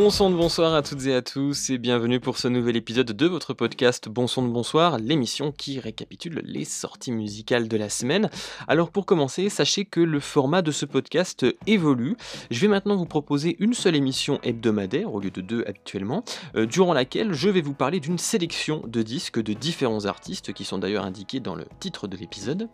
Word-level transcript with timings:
Bon 0.00 0.08
son 0.08 0.30
de 0.30 0.34
bonsoir 0.34 0.72
à 0.72 0.80
toutes 0.80 1.04
et 1.04 1.14
à 1.14 1.20
tous 1.20 1.68
et 1.68 1.76
bienvenue 1.76 2.20
pour 2.20 2.38
ce 2.38 2.48
nouvel 2.48 2.74
épisode 2.74 3.12
de 3.12 3.26
votre 3.26 3.52
podcast 3.52 4.08
Bon 4.08 4.24
de 4.24 4.48
bonsoir, 4.48 4.96
l'émission 4.96 5.52
qui 5.52 5.78
récapitule 5.78 6.40
les 6.42 6.64
sorties 6.64 7.12
musicales 7.12 7.68
de 7.68 7.76
la 7.76 7.90
semaine. 7.90 8.30
Alors 8.66 8.92
pour 8.92 9.04
commencer, 9.04 9.50
sachez 9.50 9.84
que 9.84 10.00
le 10.00 10.18
format 10.18 10.62
de 10.62 10.70
ce 10.70 10.86
podcast 10.86 11.44
évolue. 11.66 12.16
Je 12.50 12.60
vais 12.60 12.68
maintenant 12.68 12.96
vous 12.96 13.04
proposer 13.04 13.56
une 13.58 13.74
seule 13.74 13.94
émission 13.94 14.40
hebdomadaire 14.42 15.12
au 15.12 15.20
lieu 15.20 15.30
de 15.30 15.42
deux 15.42 15.64
habituellement, 15.66 16.24
euh, 16.56 16.64
durant 16.64 16.94
laquelle 16.94 17.34
je 17.34 17.50
vais 17.50 17.60
vous 17.60 17.74
parler 17.74 18.00
d'une 18.00 18.16
sélection 18.16 18.82
de 18.86 19.02
disques 19.02 19.42
de 19.42 19.52
différents 19.52 20.06
artistes 20.06 20.54
qui 20.54 20.64
sont 20.64 20.78
d'ailleurs 20.78 21.04
indiqués 21.04 21.40
dans 21.40 21.54
le 21.54 21.66
titre 21.78 22.08
de 22.08 22.16
l'épisode. 22.16 22.70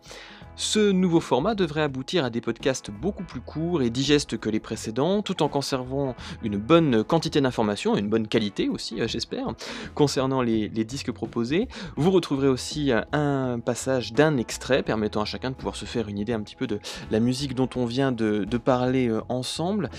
Ce 0.59 0.79
nouveau 0.79 1.19
format 1.19 1.53
devrait 1.53 1.83
aboutir 1.83 2.25
à 2.25 2.31
des 2.31 2.41
podcasts 2.41 2.89
beaucoup 2.89 3.23
plus 3.23 3.41
courts 3.41 3.83
et 3.83 3.91
digestes 3.91 4.39
que 4.39 4.49
les 4.49 4.59
précédents, 4.59 5.21
tout 5.21 5.43
en 5.43 5.49
conservant 5.49 6.15
une 6.41 6.57
bonne 6.57 7.03
quantité 7.03 7.39
d'informations, 7.41 7.95
une 7.95 8.09
bonne 8.09 8.27
qualité 8.27 8.67
aussi, 8.67 8.99
euh, 8.99 9.07
j'espère, 9.07 9.53
concernant 9.93 10.41
les, 10.41 10.67
disques 10.67 11.11
proposés. 11.11 11.67
Vous 11.95 12.09
retrouverez 12.09 12.47
aussi 12.47 12.91
euh, 12.91 13.01
un 13.11 13.59
passage 13.59 14.13
d'un 14.13 14.37
extrait 14.37 14.81
permettant 14.81 15.21
à 15.21 15.25
chacun 15.25 15.51
de 15.51 15.55
pouvoir 15.55 15.75
se 15.75 15.85
faire 15.85 16.07
une 16.07 16.17
idée 16.17 16.33
un 16.33 16.41
petit 16.41 16.55
peu 16.55 16.65
de 16.65 16.79
la 17.11 17.19
musique 17.19 17.53
dont 17.53 17.69
on 17.75 17.85
vient 17.85 18.11
de, 18.11 18.45
parler 18.57 19.09
euh, 19.09 19.21
ensemble. 19.29 19.91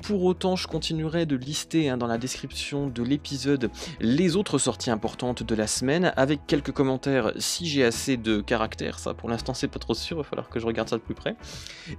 pour 0.00 0.24
autant, 0.24 0.56
je 0.56 0.66
continuerai 0.68 1.26
de 1.26 1.36
lister 1.36 1.90
hein, 1.90 1.98
dans 1.98 2.06
la 2.06 2.16
description 2.16 2.86
de 2.86 3.02
l'épisode 3.02 3.70
les 4.00 4.36
autres 4.36 4.56
sorties 4.56 4.90
importantes 4.90 5.42
de 5.42 5.54
la 5.54 5.66
semaine, 5.66 6.14
avec 6.16 6.46
quelques 6.46 6.72
commentaires 6.72 7.32
si 7.36 7.66
j'ai 7.66 7.84
assez 7.84 8.16
de 8.16 8.40
caractère. 8.40 8.98
Ça, 8.98 9.12
pour 9.12 9.28
l'instant, 9.28 9.52
c'est 9.52 9.68
pas 9.68 9.81
trop 9.82 9.94
sûr, 9.94 10.16
il 10.16 10.22
va 10.22 10.24
falloir 10.24 10.48
que 10.48 10.58
je 10.58 10.66
regarde 10.66 10.88
ça 10.88 10.96
de 10.96 11.02
plus 11.02 11.14
près. 11.14 11.36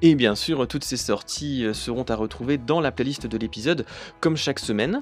Et 0.01 0.15
bien 0.15 0.35
sûr, 0.35 0.67
toutes 0.67 0.83
ces 0.83 0.97
sorties 0.97 1.65
seront 1.73 2.03
à 2.03 2.15
retrouver 2.15 2.57
dans 2.57 2.81
la 2.81 2.91
playlist 2.91 3.27
de 3.27 3.37
l'épisode, 3.37 3.85
comme 4.19 4.37
chaque 4.37 4.59
semaine. 4.59 5.01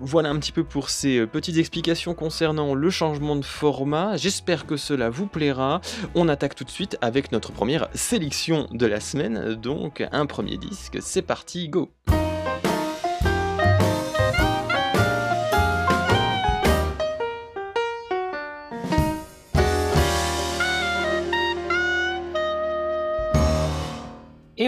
Voilà 0.00 0.30
un 0.30 0.38
petit 0.38 0.52
peu 0.52 0.64
pour 0.64 0.90
ces 0.90 1.18
euh, 1.18 1.26
petites 1.26 1.56
explications 1.56 2.14
concernant 2.14 2.74
le 2.74 2.90
changement 2.90 3.36
de 3.36 3.44
format. 3.44 4.16
J'espère 4.16 4.66
que 4.66 4.76
cela 4.76 5.10
vous 5.10 5.26
plaira. 5.26 5.80
On 6.14 6.28
attaque 6.28 6.54
tout 6.54 6.64
de 6.64 6.70
suite 6.70 6.96
avec 7.00 7.32
notre 7.32 7.52
première 7.52 7.88
sélection 7.94 8.68
de 8.72 8.86
la 8.86 9.00
semaine. 9.00 9.54
Donc 9.54 10.06
un 10.12 10.26
premier 10.26 10.56
disque, 10.56 10.98
c'est 11.00 11.22
parti, 11.22 11.68
go 11.68 11.90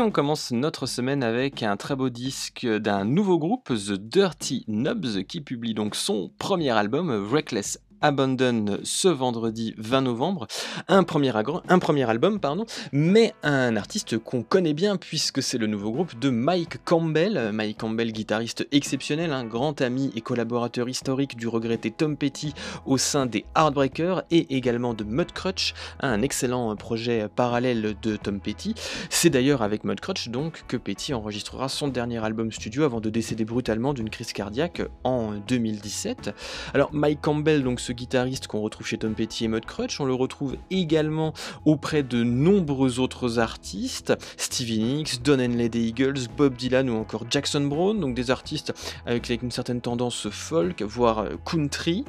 Et 0.01 0.03
on 0.03 0.11
commence 0.11 0.51
notre 0.51 0.87
semaine 0.87 1.23
avec 1.23 1.63
un 1.63 1.77
très 1.77 1.95
beau 1.95 2.09
disque 2.09 2.67
d'un 2.67 3.05
nouveau 3.05 3.39
groupe, 3.39 3.69
The 3.69 3.93
Dirty 3.93 4.65
Nubs, 4.67 5.25
qui 5.29 5.43
publie 5.43 5.75
donc 5.75 5.95
son 5.95 6.31
premier 6.39 6.71
album, 6.71 7.11
Reckless 7.31 7.79
Abandon 8.03 8.79
ce 8.83 9.09
vendredi 9.09 9.75
20 9.77 10.01
novembre. 10.03 10.47
Un 10.89 11.03
premier, 11.03 11.33
un 11.69 11.79
premier 11.79 12.09
album, 12.09 12.41
pardon, 12.41 12.65
mais 12.93 13.35
un 13.43 13.77
artiste 13.77 14.17
qu'on 14.19 14.43
connaît 14.43 14.73
bien 14.73 14.97
puisque 14.97 15.43
c'est 15.43 15.59
le 15.59 15.67
nouveau 15.67 15.93
groupe 15.93 16.19
de 16.19 16.31
Mike 16.31 16.83
Campbell. 16.85 17.51
Mike 17.53 17.79
Campbell, 17.79 18.13
guitariste 18.13 18.67
exceptionnel, 18.73 19.33
un 19.33 19.45
grand 19.45 19.81
ami 19.83 20.11
et 20.17 20.23
collaborateur 20.23 20.89
historique 20.89 21.37
du 21.37 21.47
regretté 21.47 21.91
Tom 21.91 22.17
Petty 22.17 22.55
au 22.87 22.97
sein 22.97 23.27
des 23.27 23.45
Heartbreakers 23.55 24.23
et 24.31 24.57
également 24.57 24.95
de 24.95 25.05
Mudcrutch, 25.05 25.75
un 26.01 26.23
excellent 26.23 26.75
projet 26.77 27.29
parallèle 27.29 27.97
de 28.01 28.17
Tom 28.17 28.41
Petty. 28.41 28.75
C'est 29.11 29.31
d'ailleurs 29.31 29.63
avec 29.63 29.85
Mudcrutch 29.85 30.29
donc 30.29 30.65
que 30.69 30.77
Petty 30.79 31.13
enregistrera 31.13 31.69
son 31.69 31.89
dernier 31.89 32.25
album 32.25 32.51
studio 32.51 32.85
avant 32.85 33.01
de 33.01 33.11
décéder 33.11 33.45
brutalement 33.45 33.93
d'une 33.93 34.09
crise 34.09 34.33
cardiaque 34.33 34.83
en 35.05 35.33
2017. 35.47 36.35
Alors 36.73 36.95
Mike 36.95 37.21
Campbell 37.21 37.63
donc 37.63 37.81
guitariste 37.93 38.47
qu'on 38.47 38.61
retrouve 38.61 38.87
chez 38.87 38.99
Tom 38.99 39.15
Petty 39.15 39.45
et 39.45 39.49
Mudcrutch, 39.49 40.01
on 40.01 40.05
le 40.05 40.15
retrouve 40.15 40.57
également 40.71 41.33
auprès 41.65 42.03
de 42.03 42.23
nombreux 42.23 42.99
autres 42.99 43.39
artistes, 43.39 44.13
Stevie 44.37 44.81
Nicks, 44.81 45.23
Don 45.23 45.39
Henley 45.39 45.69
des 45.69 45.81
Eagles, 45.81 46.29
Bob 46.37 46.57
Dylan 46.57 46.89
ou 46.91 46.97
encore 46.97 47.25
Jackson 47.31 47.63
Brown, 47.63 47.99
donc 47.99 48.15
des 48.15 48.31
artistes 48.31 48.73
avec 49.07 49.29
une 49.43 49.51
certaine 49.51 49.81
tendance 49.81 50.29
folk, 50.31 50.83
voire 50.83 51.21
euh, 51.21 51.37
country. 51.45 52.05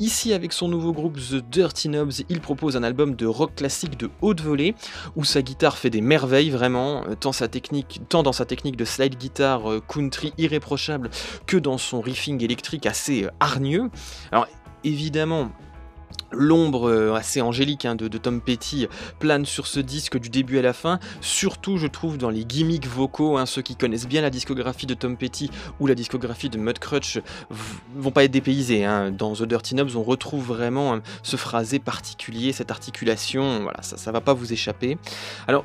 Ici, 0.00 0.32
avec 0.32 0.52
son 0.52 0.68
nouveau 0.68 0.92
groupe 0.92 1.18
The 1.18 1.36
Dirty 1.50 1.88
Knobs, 1.88 2.12
il 2.28 2.40
propose 2.40 2.76
un 2.76 2.82
album 2.82 3.14
de 3.14 3.26
rock 3.26 3.54
classique 3.54 3.98
de 3.98 4.10
haute 4.20 4.40
volée, 4.40 4.74
où 5.16 5.24
sa 5.24 5.42
guitare 5.42 5.78
fait 5.78 5.90
des 5.90 6.00
merveilles 6.00 6.50
vraiment, 6.50 7.04
euh, 7.06 7.14
tant, 7.14 7.32
sa 7.32 7.48
technique, 7.48 8.00
tant 8.08 8.22
dans 8.22 8.32
sa 8.32 8.44
technique 8.44 8.76
de 8.76 8.84
slide 8.84 9.16
guitar 9.16 9.70
euh, 9.70 9.80
country 9.80 10.32
irréprochable 10.38 11.10
que 11.46 11.56
dans 11.56 11.78
son 11.78 12.00
riffing 12.00 12.42
électrique 12.42 12.86
assez 12.86 13.26
hargneux. 13.40 13.90
Alors 14.32 14.46
évidemment, 14.84 15.50
l'ombre 16.34 16.88
euh, 16.88 17.14
assez 17.14 17.40
angélique 17.40 17.84
hein, 17.84 17.94
de, 17.94 18.08
Tom 18.18 18.40
Petty 18.40 18.86
plane 19.18 19.44
sur 19.44 19.66
ce 19.66 19.80
disque 19.80 20.18
du 20.18 20.28
début 20.28 20.58
à 20.58 20.62
la 20.62 20.72
fin, 20.72 20.98
surtout 21.20 21.76
je 21.76 21.86
trouve 21.86 22.18
dans 22.18 22.30
les 22.30 22.44
gimmicks 22.44 22.86
vocaux, 22.86 23.36
hein, 23.36 23.46
ceux 23.46 23.62
qui 23.62 23.76
connaissent 23.76 24.08
bien 24.08 24.22
la 24.22 24.30
discographie 24.30 24.86
de 24.86 24.94
Tom 24.94 25.16
Petty 25.16 25.50
ou 25.80 25.86
la 25.86 25.94
discographie 25.94 26.48
de 26.48 26.58
Mudcrutch 26.58 27.20
vont 27.96 28.10
pas 28.10 28.24
être 28.24 28.30
dépaysés. 28.30 28.84
Hein. 28.84 29.10
Dans 29.10 29.34
The 29.34 29.44
Dirty 29.44 29.74
Knobs 29.74 29.96
on 29.96 30.02
retrouve 30.02 30.46
vraiment 30.46 30.98
ce 31.22 31.36
phrasé 31.36 31.78
particulier, 31.78 32.52
cette 32.52 32.70
articulation, 32.70 33.62
voilà, 33.62 33.82
ça, 33.82 33.96
ça 33.96 34.12
va 34.12 34.20
pas 34.20 34.34
vous 34.34 34.52
échapper. 34.52 34.98
Alors 35.46 35.64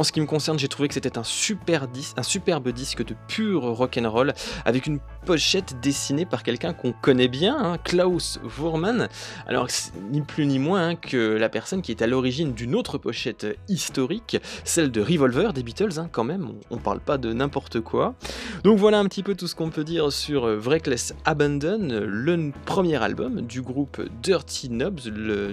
en 0.00 0.02
ce 0.02 0.12
qui 0.12 0.20
me 0.22 0.26
concerne, 0.26 0.58
j'ai 0.58 0.68
trouvé 0.68 0.88
que 0.88 0.94
c'était 0.94 1.18
un, 1.18 1.24
super 1.24 1.86
un 2.16 2.22
superbe 2.22 2.70
disque 2.70 3.04
de 3.04 3.14
pur 3.28 3.64
rock'n'roll 3.64 4.32
avec 4.64 4.86
une 4.86 4.98
pochette 5.26 5.78
dessinée 5.82 6.24
par 6.24 6.42
quelqu'un 6.42 6.72
qu'on 6.72 6.92
connaît 6.92 7.28
bien, 7.28 7.54
hein, 7.58 7.76
Klaus 7.84 8.40
Wurman. 8.58 9.08
Alors, 9.46 9.68
ni 10.10 10.22
plus 10.22 10.46
ni 10.46 10.58
moins 10.58 10.88
hein, 10.88 10.94
que 10.96 11.36
la 11.36 11.50
personne 11.50 11.82
qui 11.82 11.90
est 11.92 12.00
à 12.00 12.06
l'origine 12.06 12.54
d'une 12.54 12.74
autre 12.74 12.96
pochette 12.96 13.46
historique, 13.68 14.38
celle 14.64 14.90
de 14.90 15.02
Revolver 15.02 15.52
des 15.52 15.62
Beatles, 15.62 15.98
hein, 15.98 16.08
quand 16.10 16.24
même, 16.24 16.50
on, 16.70 16.78
parle 16.78 17.00
pas 17.00 17.18
de 17.18 17.34
n'importe 17.34 17.80
quoi. 17.80 18.14
Donc 18.64 18.78
voilà 18.78 19.00
un 19.00 19.04
petit 19.04 19.22
peu 19.22 19.34
tout 19.34 19.48
ce 19.48 19.54
qu'on 19.54 19.68
peut 19.68 19.84
dire 19.84 20.10
sur 20.10 20.44
Reckless 20.64 21.14
Abandon, 21.26 22.06
le 22.06 22.52
premier 22.64 22.96
album 23.02 23.42
du 23.42 23.60
groupe 23.60 24.00
Dirty 24.22 24.70
Nubs, 24.70 25.00
le 25.14 25.52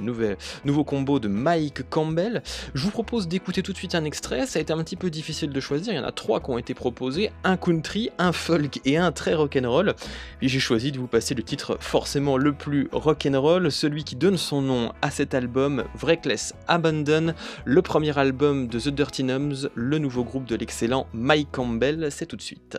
nouveau 0.64 0.86
combo 0.86 1.20
de 1.20 1.28
Mike 1.28 1.90
Campbell. 1.90 2.44
Je 2.74 2.82
vous 2.82 2.92
propose 2.92 3.28
d'écouter 3.28 3.62
tout 3.62 3.74
de 3.74 3.78
suite 3.78 3.94
un 3.94 4.06
extrait 4.06 4.37
ça 4.46 4.60
a 4.60 4.62
été 4.62 4.74
un 4.74 4.84
petit 4.84 4.96
peu 4.96 5.10
difficile 5.10 5.50
de 5.50 5.60
choisir. 5.60 5.94
Il 5.94 5.98
y 5.98 6.00
en 6.00 6.04
a 6.04 6.12
trois 6.12 6.40
qui 6.40 6.50
ont 6.50 6.58
été 6.58 6.74
proposés 6.74 7.32
un 7.44 7.58
country, 7.58 8.10
un 8.18 8.32
folk 8.32 8.80
et 8.86 8.98
un 8.98 9.12
très 9.12 9.34
rock'n'roll. 9.34 9.96
Et 10.42 10.48
j'ai 10.48 10.60
choisi 10.60 10.92
de 10.92 11.00
vous 11.00 11.08
passer 11.08 11.34
le 11.34 11.44
titre 11.44 11.78
forcément 11.80 12.38
le 12.38 12.54
plus 12.54 12.90
rock'n'roll, 12.92 13.72
celui 13.72 14.04
qui 14.04 14.16
donne 14.16 14.38
son 14.38 14.62
nom 14.62 14.92
à 15.02 15.12
cet 15.12 15.34
album, 15.34 15.84
Wreckless 16.00 16.54
Abandon, 16.68 17.34
le 17.66 17.82
premier 17.82 18.18
album 18.18 18.68
de 18.68 18.80
The 18.80 18.90
Dirty 18.90 19.24
Numbs, 19.24 19.70
le 19.74 19.98
nouveau 19.98 20.24
groupe 20.24 20.46
de 20.46 20.56
l'excellent 20.56 21.08
Mike 21.14 21.50
Campbell. 21.52 22.10
C'est 22.12 22.26
tout 22.26 22.38
de 22.38 22.42
suite. 22.42 22.78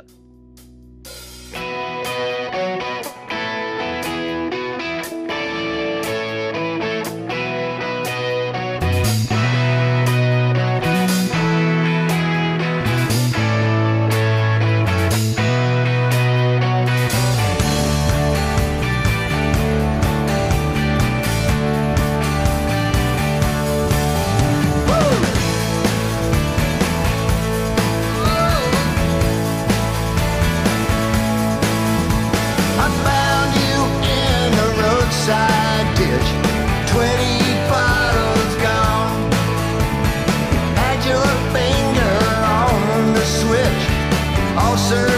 closer. 44.79 45.18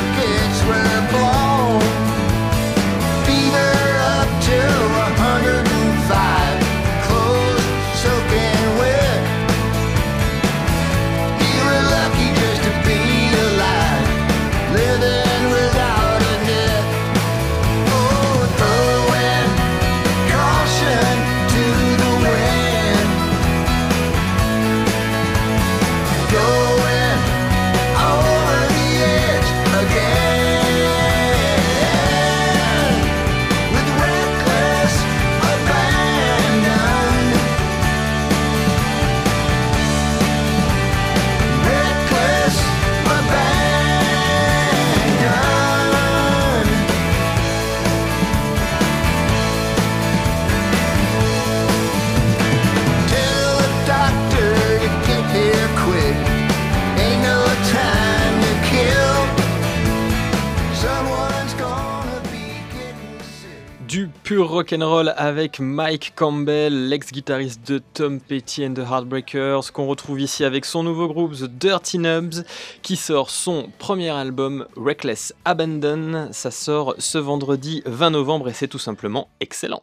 Pur 64.31 64.49
rock'n'roll 64.49 65.13
avec 65.17 65.59
Mike 65.59 66.13
Campbell, 66.15 66.89
l'ex-guitariste 66.89 67.67
de 67.67 67.83
Tom 67.95 68.21
Petty 68.21 68.65
and 68.65 68.75
the 68.75 68.79
Heartbreakers, 68.89 69.73
qu'on 69.73 69.89
retrouve 69.89 70.21
ici 70.21 70.45
avec 70.45 70.67
son 70.67 70.85
nouveau 70.85 71.09
groupe 71.09 71.33
The 71.33 71.47
Dirty 71.47 71.99
Nubs, 71.99 72.45
qui 72.81 72.95
sort 72.95 73.29
son 73.29 73.73
premier 73.81 74.11
album 74.11 74.69
Reckless 74.77 75.35
Abandon. 75.45 76.29
Ça 76.31 76.53
sort 76.53 76.95
ce 76.99 77.19
vendredi 77.19 77.83
20 77.87 78.11
novembre 78.11 78.49
et 78.49 78.53
c'est 78.53 78.69
tout 78.69 78.79
simplement 78.79 79.27
excellent. 79.41 79.83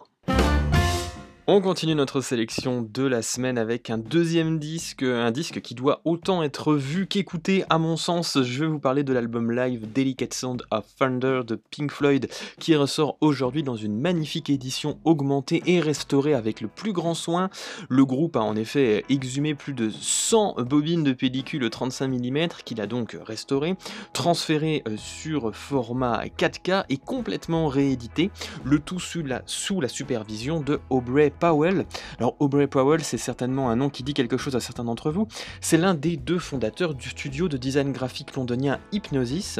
On 1.49 1.61
continue 1.61 1.95
notre 1.95 2.19
sélection 2.19 2.81
de 2.81 3.03
la 3.03 3.21
semaine 3.21 3.57
avec 3.57 3.89
un 3.89 3.97
deuxième 3.97 4.59
disque, 4.59 5.03
un 5.03 5.31
disque 5.31 5.61
qui 5.61 5.75
doit 5.75 6.01
autant 6.03 6.43
être 6.43 6.73
vu 6.75 7.07
qu'écouté 7.07 7.63
à 7.69 7.77
mon 7.77 7.95
sens. 7.95 8.37
Je 8.43 8.59
vais 8.59 8.69
vous 8.69 8.79
parler 8.79 9.05
de 9.05 9.13
l'album 9.13 9.53
live 9.53 9.89
Delicate 9.93 10.33
Sound 10.33 10.63
of 10.71 10.83
Thunder 10.99 11.43
de 11.47 11.55
Pink 11.55 11.89
Floyd 11.89 12.27
qui 12.59 12.75
ressort 12.75 13.15
aujourd'hui 13.21 13.63
dans 13.63 13.77
une 13.77 13.97
magnifique 13.97 14.49
édition 14.49 14.99
augmentée 15.05 15.63
et 15.65 15.79
restaurée 15.79 16.33
avec 16.33 16.59
le 16.59 16.67
plus 16.67 16.91
grand 16.91 17.13
soin. 17.13 17.49
Le 17.87 18.03
groupe 18.03 18.35
a 18.35 18.41
en 18.41 18.57
effet 18.57 19.05
exhumé 19.07 19.55
plus 19.55 19.71
de 19.71 19.89
100 19.89 20.63
bobines 20.63 21.05
de 21.05 21.13
pellicule 21.13 21.69
35 21.69 22.09
mm 22.09 22.47
qu'il 22.65 22.81
a 22.81 22.87
donc 22.87 23.17
restauré, 23.25 23.77
transféré 24.11 24.83
euh, 24.85 24.97
sur 24.97 25.55
format 25.55 26.25
4K 26.25 26.83
et 26.89 26.97
complètement 26.97 27.69
réédité, 27.69 28.31
le 28.65 28.79
tout 28.79 28.99
sous 28.99 29.23
la, 29.23 29.43
sous 29.45 29.79
la 29.79 29.87
supervision 29.87 30.59
de 30.59 30.81
Aubrey 30.89 31.31
Powell. 31.39 31.85
Alors 32.19 32.35
Aubrey 32.39 32.67
Powell, 32.67 33.03
c'est 33.03 33.17
certainement 33.17 33.69
un 33.69 33.75
nom 33.75 33.89
qui 33.89 34.03
dit 34.03 34.13
quelque 34.13 34.37
chose 34.37 34.55
à 34.55 34.59
certains 34.59 34.83
d'entre 34.83 35.11
vous. 35.11 35.27
C'est 35.61 35.77
l'un 35.77 35.93
des 35.93 36.17
deux 36.17 36.39
fondateurs 36.39 36.93
du 36.93 37.09
studio 37.09 37.47
de 37.47 37.57
design 37.57 37.91
graphique 37.91 38.35
londonien 38.35 38.79
Hypnosis. 38.91 39.59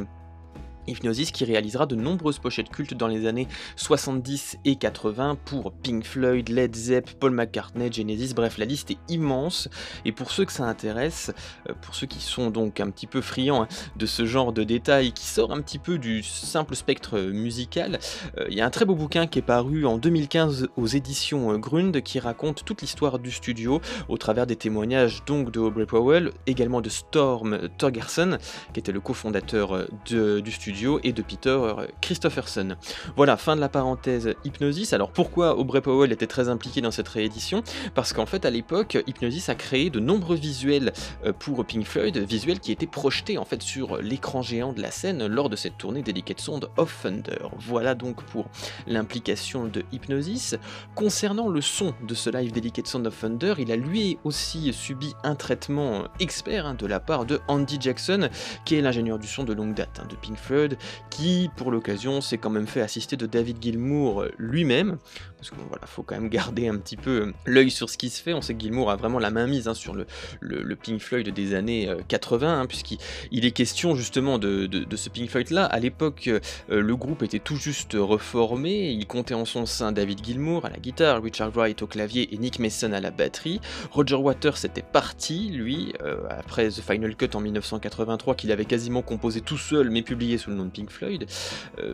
Hypnosis 0.88 1.32
qui 1.32 1.46
réalisera 1.46 1.86
de 1.86 1.96
nombreuses 1.96 2.40
pochettes 2.40 2.70
cultes 2.70 2.94
dans 2.94 3.08
les 3.08 3.28
années 3.28 3.48
70 3.76 4.58
et 4.66 4.76
80 4.76 5.38
pour 5.46 5.72
Pink 5.72 6.06
Floyd, 6.06 6.50
Led 6.50 6.76
Zepp, 6.76 7.12
Paul 7.20 7.32
McCartney, 7.32 7.92
Genesis, 7.92 8.34
bref 8.34 8.58
la 8.58 8.66
liste 8.66 8.92
est 8.92 8.98
immense. 9.10 9.70
Et 10.06 10.12
pour 10.12 10.32
ceux 10.32 10.46
que 10.46 10.52
ça 10.52 10.64
intéresse, 10.66 11.32
euh, 11.70 11.74
pour 11.82 11.96
ceux 11.96 12.08
qui 12.08 12.20
sont 12.20 12.50
donc 12.50 12.80
un 12.80 12.90
petit 12.90 13.08
peu 13.08 13.22
friands 13.22 13.64
hein, 13.64 13.68
de 13.96 14.06
ce 14.06 14.26
genre 14.26 14.54
de 14.54 14.64
détails 14.64 15.12
qui 15.12 15.26
sort 15.26 15.52
un 15.52 15.62
petit 15.62 15.80
peu 15.80 15.98
du 15.98 16.24
simple 16.24 16.76
spectre 16.76 17.20
musical, 17.20 18.00
euh, 18.38 18.46
il 18.50 18.56
y 18.56 18.62
a 18.62 18.66
un 18.66 18.70
très 18.70 18.86
beau 18.86 18.96
bouquin 18.96 19.28
qui 19.28 19.40
est 19.40 19.44
paru 19.44 19.86
en 19.86 19.98
2015 19.98 20.70
aux 20.78 20.88
éditions 20.88 21.52
euh, 21.52 21.58
Grund 21.58 22.02
qui 22.02 22.20
raconte 22.20 22.64
toute 22.64 22.82
l'histoire 22.82 23.20
du 23.20 23.32
studio 23.32 23.82
au 24.08 24.18
travers 24.18 24.48
des 24.48 24.56
témoignages 24.56 25.24
donc 25.26 25.52
de 25.52 25.60
Aubrey 25.60 25.86
Powell, 25.86 26.32
également 26.46 26.82
de 26.82 26.90
Storm 26.90 27.70
Torgerson 27.78 28.38
qui 28.74 28.80
était 28.80 28.92
le 28.92 29.02
cofondateur 29.02 29.88
du 30.06 30.52
studio 30.52 30.77
et 31.04 31.12
de 31.12 31.22
Peter 31.24 31.50
euh, 31.50 31.88
Christopherson. 32.02 32.76
Voilà, 33.16 33.36
fin 33.36 33.56
de 33.56 33.62
la 33.62 33.70
parenthèse 33.70 34.36
Hypnosis. 34.46 34.94
Alors 34.94 35.10
pourquoi 35.10 35.58
Aubrey 35.58 35.82
Powell 35.82 36.12
était 36.12 36.28
très 36.28 36.50
impliqué 36.50 36.82
dans 36.82 36.92
cette 36.92 37.08
réédition? 37.08 37.64
Parce 37.96 38.14
qu'en 38.14 38.28
fait 38.28 38.46
à 38.46 38.52
l'époque, 38.52 38.98
Hypnosis 39.08 39.50
a 39.50 39.56
créé 39.56 39.90
de 39.90 40.00
nombreux 40.00 40.36
visuels 40.36 40.94
euh, 41.26 41.34
pour 41.34 41.66
Pink 41.66 41.86
Floyd, 41.86 42.18
visuels 42.18 42.60
qui 42.60 42.72
étaient 42.72 42.86
projetés 42.86 43.40
en 43.40 43.46
fait 43.46 43.64
sur 43.64 43.98
l'écran 43.98 44.44
géant 44.44 44.72
de 44.72 44.82
la 44.82 44.92
scène 44.92 45.26
lors 45.26 45.50
de 45.50 45.56
cette 45.56 45.78
tournée 45.78 46.04
Delicate 46.04 46.40
Sound 46.40 46.68
of 46.78 46.96
Thunder. 47.02 47.50
Voilà 47.58 47.96
donc 47.96 48.24
pour 48.24 48.46
l'implication 48.86 49.66
de 49.66 49.84
Hypnosis. 49.92 50.56
Concernant 50.94 51.50
le 51.50 51.62
son 51.62 51.96
de 52.08 52.14
ce 52.14 52.30
live 52.30 52.52
Delicate 52.52 52.88
Sound 52.88 53.08
of 53.08 53.20
Thunder, 53.20 53.56
il 53.58 53.72
a 53.72 53.76
lui 53.76 54.20
aussi 54.24 54.72
subi 54.74 55.14
un 55.24 55.34
traitement 55.34 56.04
expert 56.20 56.68
hein, 56.68 56.76
de 56.76 56.86
la 56.86 57.00
part 57.00 57.26
de 57.26 57.40
Andy 57.48 57.78
Jackson, 57.80 58.30
qui 58.64 58.76
est 58.76 58.82
l'ingénieur 58.82 59.18
du 59.18 59.28
son 59.28 59.44
de 59.44 59.54
longue 59.54 59.74
date 59.74 60.00
hein, 60.00 60.08
de 60.08 60.16
Pink 60.16 60.38
Floyd 60.38 60.67
qui 61.10 61.50
pour 61.56 61.72
l'occasion 61.72 62.22
s'est 62.22 62.38
quand 62.38 62.50
même 62.50 62.68
fait 62.68 62.82
assister 62.82 63.16
de 63.18 63.26
David 63.26 63.62
Gilmour 63.62 64.26
lui-même, 64.38 64.98
parce 65.38 65.52
qu'il 65.52 65.60
voilà, 65.70 65.86
faut 65.86 66.04
quand 66.04 66.16
même 66.16 66.30
garder 66.30 66.68
un 66.68 66.78
petit 66.78 66.98
peu 66.98 67.34
l'œil 67.46 67.72
sur 67.72 67.90
ce 67.90 67.98
qui 67.98 68.10
se 68.10 68.22
fait. 68.22 68.34
On 68.34 68.42
sait 68.42 68.54
que 68.54 68.60
Gilmour 68.60 68.92
a 68.92 68.96
vraiment 68.96 69.20
la 69.20 69.30
main 69.30 69.48
mise 69.48 69.68
hein, 69.68 69.74
sur 69.74 69.94
le, 69.94 70.06
le, 70.42 70.76
Pink 70.76 71.00
Floyd 71.00 71.30
des 71.30 71.54
années 71.54 71.90
80, 72.08 72.48
euh, 72.48 72.62
hein, 72.62 72.66
puisqu'il 72.66 73.46
est 73.46 73.52
question 73.52 73.96
justement 73.96 74.40
de, 74.40 74.70
ce 74.96 75.10
Pink 75.10 75.30
Floyd-là. 75.30 75.66
À 75.66 75.80
l'époque, 75.80 76.28
euh, 76.28 76.40
le 76.70 76.96
groupe 76.96 77.24
était 77.24 77.40
tout 77.40 77.56
juste 77.56 77.94
reformé, 77.94 78.92
il 78.92 79.06
comptait 79.06 79.34
en 79.34 79.46
son 79.46 79.66
sein 79.66 79.92
David 79.92 80.24
Gilmour 80.24 80.66
à 80.66 80.70
la 80.70 80.78
guitare, 80.78 81.22
Richard 81.22 81.52
Wright 81.52 81.82
au 81.82 81.88
clavier 81.88 82.34
et 82.34 82.38
Nick 82.38 82.60
Mason 82.60 82.92
à 82.94 83.00
la 83.00 83.12
batterie. 83.12 83.62
Roger 83.92 84.16
Waters 84.16 84.66
était 84.66 84.82
parti, 84.82 85.50
lui, 85.50 85.94
euh, 86.02 86.18
après 86.30 86.70
The 86.70 86.82
Final 86.82 87.16
Cut 87.16 87.36
en 87.36 87.42
1983, 87.42 88.36
qu'il 88.36 88.52
avait 88.52 88.66
quasiment 88.66 89.02
composé 89.02 89.42
tout 89.42 89.58
seul, 89.58 89.90
mais 89.90 90.02
publié 90.02 90.38
sous 90.38 90.50
le 90.50 90.57
de 90.66 90.70
Pink 90.70 90.90
Floyd. 90.90 91.26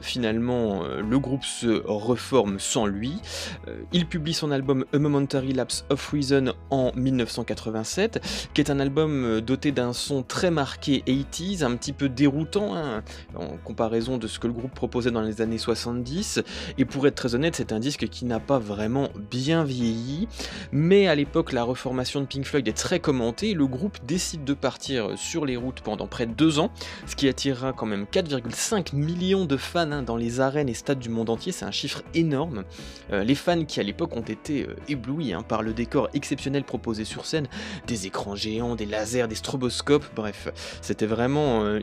finalement, 0.01 0.83
le 0.83 1.19
groupe 1.19 1.44
se 1.44 1.81
reforme 1.86 2.60
sans 2.60 2.86
lui. 2.86 3.19
Euh, 3.68 3.81
il 3.92 4.06
publie 4.06 4.33
son 4.33 4.51
album 4.51 4.86
A 4.94 5.00
Momentary 5.00 5.54
Lapse 5.54 5.86
of 5.89 6.10
Reason 6.10 6.54
en 6.69 6.92
1987, 6.95 8.50
qui 8.54 8.62
est 8.62 8.69
un 8.69 8.80
album 8.80 9.25
euh, 9.25 9.42
doté 9.42 9.71
d'un 9.71 9.94
son 9.94 10.24
très 10.24 10.51
marqué 10.51 11.04
80s, 11.07 11.63
un 11.63 11.75
petit 11.75 11.94
peu 11.94 12.10
déroutant 12.10 12.75
hein, 12.75 13.04
en 13.36 13.57
comparaison 13.63 14.18
de 14.18 14.27
ce 14.27 14.39
que 14.39 14.48
le 14.48 14.54
groupe 14.54 14.74
proposait 14.74 15.12
dans 15.12 15.21
les 15.21 15.42
années 15.42 15.57
70. 15.57 16.42
Et 16.77 16.86
pour 16.86 17.06
être 17.07 17.15
très 17.15 17.36
honnête, 17.36 17.56
c'est 17.56 17.71
un 17.71 17.80
disque 17.80 18.07
qui 18.07 18.25
n'a 18.25 18.39
pas 18.39 18.60
vraiment 18.60 19.10
bien 19.32 19.63
vieilli. 19.63 20.27
Mais 20.72 21.08
à 21.08 21.15
l'époque, 21.15 21.51
la 21.51 21.63
reformation 21.63 22.22
de 22.22 22.25
Pink 22.25 22.46
Floyd 22.46 22.67
est 22.67 22.74
très 22.74 23.00
commentée. 23.00 23.53
Le 23.53 23.67
groupe 23.67 23.98
décide 24.05 24.43
de 24.43 24.53
partir 24.53 25.17
sur 25.17 25.46
les 25.46 25.58
routes 25.58 25.82
pendant 25.82 26.08
près 26.08 26.25
de 26.25 26.34
deux 26.34 26.60
ans, 26.60 26.72
ce 27.05 27.15
qui 27.15 27.27
attirera 27.27 27.74
quand 27.74 27.86
même 27.86 28.05
4,5 28.44 28.96
millions 28.96 29.46
de 29.46 29.58
fans 29.58 29.92
hein, 29.92 30.04
dans 30.04 30.18
les 30.18 30.40
arènes 30.40 30.70
et 30.70 30.74
stades 30.74 31.00
du 31.00 31.10
monde 31.10 31.30
entier. 31.30 31.52
C'est 31.52 31.66
un 31.66 31.72
chiffre 31.72 32.04
énorme. 32.14 32.64
Euh, 33.12 33.24
les 33.24 33.36
fans 33.36 33.64
qui 33.66 33.80
à 33.80 33.84
l'époque 33.84 34.16
ont 34.16 34.22
été 34.22 34.64
euh, 34.64 34.76
éblouis 34.88 35.34
hein, 35.34 35.44
par 35.44 35.64
le 35.64 35.74
décor 35.74 36.10
exceptionnel 36.14 36.64
proposé 36.64 37.06
sur 37.06 37.26
scène, 37.26 37.48
des 37.88 38.08
écrans 38.08 38.36
géants, 38.36 38.76
des 38.76 38.86
lasers, 38.86 39.28
des 39.28 39.36
stroboscopes, 39.36 40.06
bref, 40.16 40.50
c'était 40.82 41.06
vraiment 41.06 41.64
euh, 41.64 41.80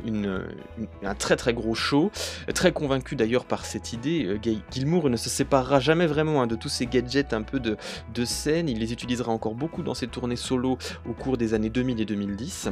un 1.02 1.14
très 1.14 1.36
très 1.36 1.54
gros 1.54 1.74
show. 1.74 2.10
Très 2.54 2.72
convaincu 2.72 3.16
d'ailleurs 3.16 3.44
par 3.44 3.64
cette 3.64 3.92
idée, 3.92 4.24
euh, 4.26 4.38
Gilmour 4.70 5.10
ne 5.10 5.16
se 5.16 5.30
séparera 5.30 5.80
jamais 5.80 6.06
vraiment 6.06 6.42
hein, 6.42 6.46
de 6.46 6.56
tous 6.56 6.68
ces 6.68 6.86
gadgets 6.86 7.32
un 7.32 7.42
peu 7.42 7.60
de, 7.60 7.76
de 8.14 8.24
scène, 8.24 8.68
il 8.68 8.78
les 8.78 8.92
utilisera 8.92 9.32
encore 9.32 9.54
beaucoup 9.54 9.82
dans 9.82 9.94
ses 9.94 10.08
tournées 10.08 10.36
solo 10.36 10.78
au 11.08 11.12
cours 11.12 11.36
des 11.36 11.54
années 11.54 11.70
2000 11.70 12.00
et 12.00 12.04
2010. 12.04 12.70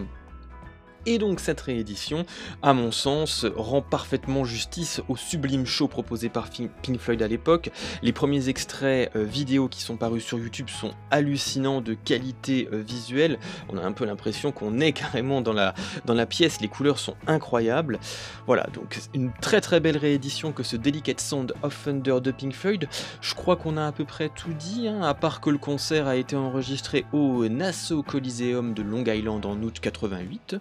Et 1.11 1.17
donc 1.17 1.41
cette 1.41 1.63
réédition, 1.63 2.27
à 2.61 2.75
mon 2.75 2.93
sens, 2.93 3.47
rend 3.57 3.81
parfaitement 3.81 4.45
justice 4.45 5.01
au 5.09 5.17
sublime 5.17 5.65
show 5.65 5.89
proposé 5.89 6.29
par 6.29 6.51
Pink 6.51 6.99
Floyd 6.99 7.23
à 7.23 7.29
l'époque. 7.29 7.71
Les 8.03 8.13
premiers 8.13 8.51
extraits 8.51 9.11
euh, 9.17 9.25
vidéo 9.25 9.69
qui 9.69 9.81
sont 9.81 9.97
parus 9.97 10.23
sur 10.23 10.39
YouTube 10.39 10.69
sont 10.69 10.91
hallucinants 11.11 11.81
de 11.81 11.95
qualité 11.95 12.69
euh, 12.75 12.83
visuelle. 12.83 13.39
On 13.71 13.79
a 13.79 13.83
un 13.83 13.93
peu 13.93 14.05
l'impression 14.05 14.53
qu'on 14.53 14.81
est 14.81 14.93
carrément 15.09 15.41
dans 15.41 15.55
la, 15.55 16.27
pièce, 16.27 16.61
les 16.61 16.69
couleurs 16.69 16.99
sont 16.99 17.15
incroyables. 17.27 18.01
Voilà, 18.45 18.67
donc 18.75 19.01
une 19.15 19.33
très 19.41 19.63
très 19.63 19.81
belle 19.81 19.97
réédition 19.97 20.53
que 20.53 20.63
ce 20.63 20.77
Delicate 20.77 21.23
Sound 21.23 21.55
of 21.63 21.85
Thunder 21.85 22.21
de 22.21 22.33
Pink 22.33 22.53
Floyd. 22.53 22.87
Je 23.23 23.35
crois 23.35 23.57
qu'on 23.57 23.79
a 23.79 23.87
à 23.87 23.93
peu 23.93 24.05
près 24.05 24.29
tout 24.29 24.53
dit, 24.53 24.89
hein, 24.89 25.01
à 25.01 25.15
part 25.15 25.41
que 25.41 25.49
le 25.49 25.57
concert 25.57 26.07
a 26.07 26.17
été 26.17 26.37
enregistré 26.37 27.07
au 27.15 27.49
Nassau 27.49 28.03
Coliseum 28.03 28.75
de 28.75 28.83
Long 28.83 29.05
Island 29.07 29.47
en 29.47 29.57
août 29.63 29.79
88. 29.81 30.61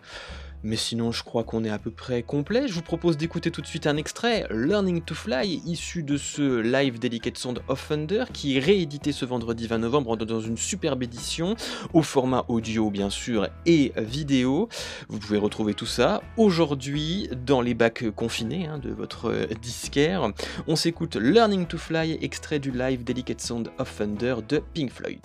Mais 0.64 0.76
sinon, 0.76 1.12
je 1.12 1.24
crois 1.24 1.44
qu'on 1.44 1.64
est 1.64 1.70
à 1.70 1.80
peu 1.80 1.92
près 1.92 2.24
complet. 2.24 2.68
Je 2.68 2.74
vous 2.74 2.82
propose 2.82 3.18
d'écouter 3.18 3.52
tout 3.52 3.62
de 3.62 3.68
suite 3.68 3.88
un 3.88 3.98
extrait, 3.98 4.46
Learning 4.50 5.02
to 5.02 5.14
Fly, 5.14 5.62
issu 5.66 6.04
de 6.04 6.18
ce 6.18 6.60
live 6.62 7.00
Delicate 7.00 7.38
Sound 7.38 7.62
of 7.68 7.88
Thunder, 7.88 8.26
qui 8.34 8.58
est 8.58 8.60
réédité 8.60 9.12
ce 9.12 9.26
vendredi 9.26 9.68
20 9.68 9.78
novembre 9.78 10.18
dans 10.18 10.42
une 10.42 10.58
superbe 10.58 11.04
édition, 11.04 11.56
au 11.94 12.02
format 12.02 12.46
audio 12.48 12.90
bien 12.90 13.10
sûr 13.10 13.48
et 13.66 13.94
vidéo. 13.98 14.70
Vous 15.10 15.20
pouvez 15.20 15.38
retrouver 15.38 15.74
tout 15.74 15.86
ça 15.86 16.22
aujourd'hui 16.38 17.30
dans 17.46 17.62
les 17.62 17.74
bacs 17.74 18.10
confinés 18.16 18.68
hein, 18.68 18.80
de 18.80 18.90
votre 18.90 19.48
disquaire. 19.62 20.32
On 20.68 20.76
s'écoute 20.76 21.16
Learning 21.16 21.68
to 21.68 21.78
Fly, 21.78 22.18
extrait 22.22 22.60
du 22.60 22.72
live 22.72 23.04
Delicate 23.04 23.42
Sound 23.42 23.70
of 23.78 23.96
Thunder 23.96 24.36
de 24.48 24.62
Pink 24.74 24.92
Floyd. 24.92 25.20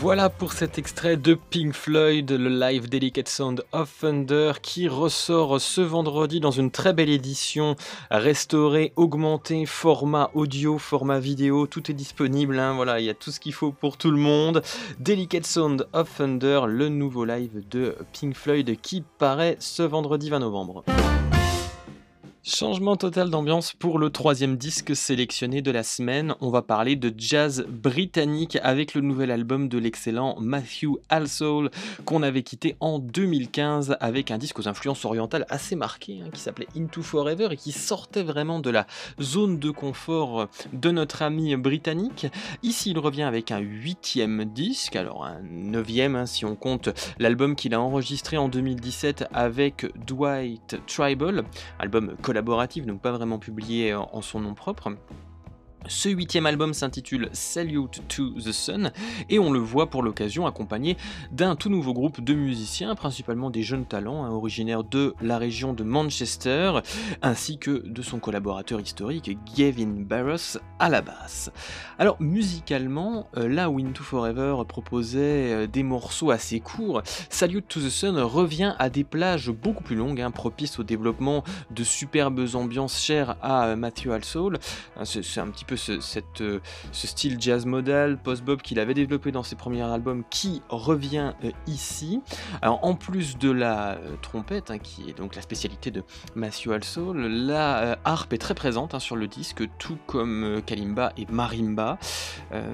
Voilà 0.00 0.30
pour 0.30 0.54
cet 0.54 0.78
extrait 0.78 1.18
de 1.18 1.34
Pink 1.34 1.74
Floyd, 1.74 2.30
le 2.30 2.48
live 2.48 2.88
Delicate 2.88 3.28
Sound 3.28 3.66
of 3.72 3.94
Thunder, 4.00 4.52
qui 4.62 4.88
ressort 4.88 5.60
ce 5.60 5.82
vendredi 5.82 6.40
dans 6.40 6.50
une 6.50 6.70
très 6.70 6.94
belle 6.94 7.10
édition 7.10 7.76
restaurée, 8.10 8.94
augmentée, 8.96 9.66
format 9.66 10.30
audio, 10.32 10.78
format 10.78 11.18
vidéo, 11.18 11.66
tout 11.66 11.90
est 11.90 11.94
disponible. 11.94 12.58
Hein, 12.58 12.72
voilà, 12.72 12.98
il 12.98 13.04
y 13.04 13.10
a 13.10 13.14
tout 13.14 13.30
ce 13.30 13.40
qu'il 13.40 13.52
faut 13.52 13.72
pour 13.72 13.98
tout 13.98 14.10
le 14.10 14.16
monde. 14.16 14.62
Delicate 15.00 15.44
Sound 15.44 15.86
of 15.92 16.16
Thunder, 16.16 16.62
le 16.66 16.88
nouveau 16.88 17.26
live 17.26 17.62
de 17.70 17.94
Pink 18.18 18.34
Floyd 18.34 18.80
qui 18.80 19.04
paraît 19.18 19.58
ce 19.60 19.82
vendredi 19.82 20.30
20 20.30 20.38
novembre. 20.38 20.82
Changement 22.42 22.96
total 22.96 23.28
d'ambiance 23.28 23.74
pour 23.74 23.98
le 23.98 24.08
troisième 24.08 24.56
disque 24.56 24.96
sélectionné 24.96 25.60
de 25.60 25.70
la 25.70 25.82
semaine. 25.82 26.34
On 26.40 26.48
va 26.48 26.62
parler 26.62 26.96
de 26.96 27.12
jazz 27.14 27.66
britannique 27.68 28.56
avec 28.62 28.94
le 28.94 29.02
nouvel 29.02 29.30
album 29.30 29.68
de 29.68 29.76
l'excellent 29.76 30.36
Matthew 30.40 30.96
Alsole 31.10 31.70
qu'on 32.06 32.22
avait 32.22 32.42
quitté 32.42 32.76
en 32.80 32.98
2015 32.98 33.98
avec 34.00 34.30
un 34.30 34.38
disque 34.38 34.58
aux 34.58 34.68
influences 34.68 35.04
orientales 35.04 35.44
assez 35.50 35.76
marquées 35.76 36.22
hein, 36.24 36.30
qui 36.32 36.40
s'appelait 36.40 36.68
Into 36.74 37.02
Forever 37.02 37.48
et 37.50 37.58
qui 37.58 37.72
sortait 37.72 38.22
vraiment 38.22 38.58
de 38.58 38.70
la 38.70 38.86
zone 39.20 39.58
de 39.58 39.70
confort 39.70 40.48
de 40.72 40.90
notre 40.90 41.20
ami 41.20 41.54
britannique. 41.56 42.26
Ici, 42.62 42.92
il 42.92 42.98
revient 42.98 43.24
avec 43.24 43.50
un 43.50 43.58
huitième 43.58 44.46
disque, 44.46 44.96
alors 44.96 45.26
un 45.26 45.42
neuvième 45.42 46.16
hein, 46.16 46.24
si 46.24 46.46
on 46.46 46.56
compte 46.56 46.88
l'album 47.18 47.54
qu'il 47.54 47.74
a 47.74 47.80
enregistré 47.82 48.38
en 48.38 48.48
2017 48.48 49.26
avec 49.30 49.86
Dwight 50.06 50.78
Tribal, 50.86 51.44
album 51.78 52.16
collaborative, 52.30 52.86
donc 52.86 53.02
pas 53.02 53.10
vraiment 53.10 53.40
publié 53.40 53.92
en 53.92 54.22
son 54.22 54.38
nom 54.38 54.54
propre. 54.54 54.92
Ce 55.86 56.08
huitième 56.08 56.46
album 56.46 56.74
s'intitule 56.74 57.30
Salute 57.32 58.02
to 58.06 58.30
the 58.32 58.52
Sun 58.52 58.92
et 59.28 59.38
on 59.38 59.50
le 59.50 59.58
voit 59.58 59.88
pour 59.88 60.02
l'occasion 60.02 60.46
accompagné 60.46 60.96
d'un 61.32 61.56
tout 61.56 61.70
nouveau 61.70 61.94
groupe 61.94 62.20
de 62.20 62.34
musiciens, 62.34 62.94
principalement 62.94 63.50
des 63.50 63.62
jeunes 63.62 63.86
talents 63.86 64.24
hein, 64.24 64.30
originaires 64.30 64.84
de 64.84 65.14
la 65.22 65.38
région 65.38 65.72
de 65.72 65.82
Manchester, 65.82 66.80
ainsi 67.22 67.58
que 67.58 67.82
de 67.86 68.02
son 68.02 68.18
collaborateur 68.18 68.78
historique 68.80 69.38
Gavin 69.56 70.04
Barros 70.04 70.58
à 70.78 70.90
la 70.90 71.00
basse. 71.00 71.50
Alors 71.98 72.16
musicalement, 72.20 73.26
euh, 73.36 73.48
là 73.48 73.70
où 73.70 73.80
Into 73.80 74.04
Forever 74.04 74.56
proposait 74.68 75.52
euh, 75.52 75.66
des 75.66 75.82
morceaux 75.82 76.30
assez 76.30 76.60
courts, 76.60 77.02
Salute 77.30 77.66
to 77.68 77.80
the 77.80 77.90
Sun 77.90 78.18
revient 78.18 78.74
à 78.78 78.90
des 78.90 79.04
plages 79.04 79.50
beaucoup 79.50 79.82
plus 79.82 79.96
longues, 79.96 80.20
hein, 80.20 80.30
propices 80.30 80.78
au 80.78 80.82
développement 80.82 81.42
de 81.70 81.82
superbes 81.84 82.46
ambiances 82.54 83.00
chères 83.00 83.36
à 83.42 83.66
euh, 83.66 83.76
Matthew. 83.76 84.10
C'est 85.04 85.40
un 85.40 85.48
petit 85.48 85.64
cette, 85.64 85.69
euh, 85.72 86.60
ce 86.92 87.06
style 87.06 87.36
jazz 87.40 87.66
modal, 87.66 88.18
post-bop 88.18 88.62
qu'il 88.62 88.78
avait 88.78 88.94
développé 88.94 89.32
dans 89.32 89.42
ses 89.42 89.56
premiers 89.56 89.82
albums 89.82 90.24
qui 90.30 90.62
revient 90.68 91.32
euh, 91.44 91.50
ici. 91.66 92.20
Alors 92.62 92.84
en 92.84 92.94
plus 92.94 93.38
de 93.38 93.50
la 93.50 93.92
euh, 93.92 94.16
trompette, 94.22 94.70
hein, 94.70 94.78
qui 94.78 95.10
est 95.10 95.16
donc 95.16 95.34
la 95.34 95.42
spécialité 95.42 95.90
de 95.90 96.02
Matthew 96.34 96.70
Alsole, 96.70 97.26
la 97.26 97.98
harpe 98.04 98.32
est 98.32 98.38
très 98.38 98.54
présente 98.54 98.94
hein, 98.94 99.00
sur 99.00 99.16
le 99.16 99.26
disque, 99.26 99.62
tout 99.78 99.98
comme 100.06 100.60
kalimba 100.64 101.12
et 101.16 101.26
marimba. 101.30 101.98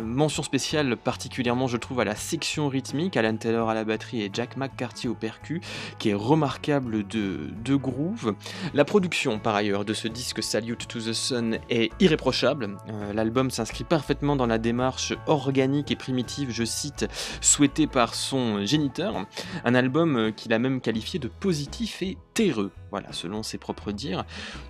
mention 0.04 0.42
spéciale 0.42 0.96
particulièrement 0.96 1.66
je 1.66 1.76
trouve 1.76 2.00
à 2.00 2.04
la 2.04 2.14
section 2.14 2.68
rythmique, 2.68 3.16
Alan 3.16 3.36
Taylor 3.36 3.68
à 3.68 3.74
la 3.74 3.84
batterie 3.84 4.22
et 4.22 4.30
Jack 4.32 4.56
McCarthy 4.56 5.08
au 5.08 5.14
percu, 5.14 5.60
qui 5.98 6.10
est 6.10 6.14
remarquable 6.14 7.06
de, 7.06 7.50
de 7.64 7.74
groove. 7.74 8.34
La 8.74 8.84
production 8.84 9.38
par 9.38 9.54
ailleurs 9.54 9.84
de 9.84 9.94
ce 9.94 10.08
disque 10.08 10.42
Salute 10.42 10.86
to 10.88 11.00
the 11.00 11.12
Sun 11.12 11.58
est 11.70 11.90
irréprochable. 12.00 12.76
Euh, 12.88 13.12
l'album 13.12 13.50
s'inscrit 13.50 13.84
parfaitement 13.84 14.36
dans 14.36 14.46
la 14.46 14.58
démarche 14.58 15.14
organique 15.26 15.90
et 15.90 15.96
primitive, 15.96 16.50
je 16.50 16.64
cite, 16.64 17.06
souhaitée 17.40 17.86
par 17.86 18.14
son 18.14 18.64
géniteur. 18.64 19.26
Un 19.64 19.74
album 19.74 20.16
euh, 20.16 20.30
qu'il 20.30 20.52
a 20.52 20.58
même 20.58 20.80
qualifié 20.80 21.18
de 21.18 21.28
positif 21.28 22.02
et 22.02 22.16
terreux, 22.36 22.70
voilà, 22.90 23.12
selon 23.12 23.42
ses 23.42 23.56
propres 23.56 23.92
dires. 23.92 24.26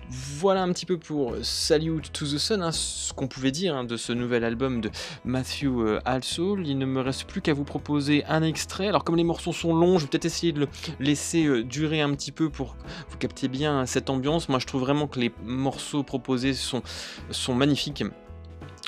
Voilà 0.09 0.63
un 0.63 0.71
petit 0.71 0.85
peu 0.85 0.97
pour 0.97 1.35
Salute 1.41 2.13
to 2.13 2.25
the 2.25 2.37
Sun, 2.37 2.63
hein, 2.63 2.71
ce 2.71 3.11
qu'on 3.11 3.27
pouvait 3.27 3.51
dire 3.51 3.75
hein, 3.75 3.83
de 3.83 3.97
ce 3.97 4.13
nouvel 4.13 4.45
album 4.45 4.79
de 4.79 4.89
Matthew 5.25 5.65
euh, 5.65 5.99
Alsole. 6.05 6.65
Il 6.65 6.77
ne 6.77 6.85
me 6.85 7.01
reste 7.01 7.25
plus 7.25 7.41
qu'à 7.41 7.53
vous 7.53 7.65
proposer 7.65 8.23
un 8.25 8.41
extrait. 8.41 8.87
Alors, 8.87 9.03
comme 9.03 9.17
les 9.17 9.25
morceaux 9.25 9.51
sont 9.51 9.75
longs, 9.75 9.97
je 9.97 10.05
vais 10.05 10.09
peut-être 10.09 10.23
essayer 10.23 10.53
de 10.53 10.61
le 10.61 10.67
laisser 11.01 11.63
durer 11.63 11.99
un 11.99 12.13
petit 12.13 12.31
peu 12.31 12.49
pour 12.49 12.77
vous 13.09 13.17
capter 13.17 13.49
bien 13.49 13.85
cette 13.85 14.09
ambiance. 14.09 14.47
Moi, 14.47 14.59
je 14.59 14.65
trouve 14.65 14.81
vraiment 14.81 15.07
que 15.07 15.19
les 15.19 15.33
morceaux 15.43 16.03
proposés 16.03 16.53
sont 16.53 17.53
magnifiques. 17.53 18.05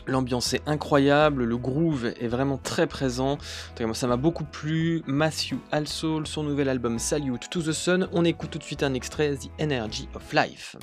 L'ambiance 0.10 0.56
est 0.56 0.62
incroyable, 0.66 1.44
le 1.44 1.58
groove 1.58 2.08
est 2.20 2.28
vraiment 2.28 2.58
très 2.58 2.88
présent. 2.88 3.38
Ça 3.94 4.08
m'a 4.08 4.18
beaucoup 4.18 4.44
plu. 4.44 5.04
Matthew 5.06 5.58
Alsole, 5.72 6.26
son 6.26 6.44
nouvel 6.44 6.68
album 6.68 6.98
Salute 6.98 7.48
to 7.50 7.62
the 7.62 7.72
Sun. 7.72 8.08
On 8.12 8.26
écoute 8.26 8.50
tout 8.50 8.58
de 8.58 8.64
suite 8.64 8.82
un 8.82 8.96
extrait, 8.96 9.36
The 9.36 9.50
Energy 9.62 10.10
of 10.16 10.34
Life. 10.34 10.76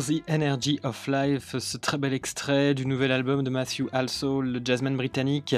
The 0.00 0.22
Energy 0.28 0.80
of 0.82 1.06
Life, 1.06 1.58
ce 1.58 1.76
très 1.76 1.98
bel 1.98 2.12
extrait 2.12 2.74
du 2.74 2.86
nouvel 2.86 3.12
album 3.12 3.42
de 3.42 3.50
Matthew 3.50 3.84
Halsall, 3.92 4.46
le 4.46 4.60
jazzman 4.64 4.96
britannique, 4.96 5.54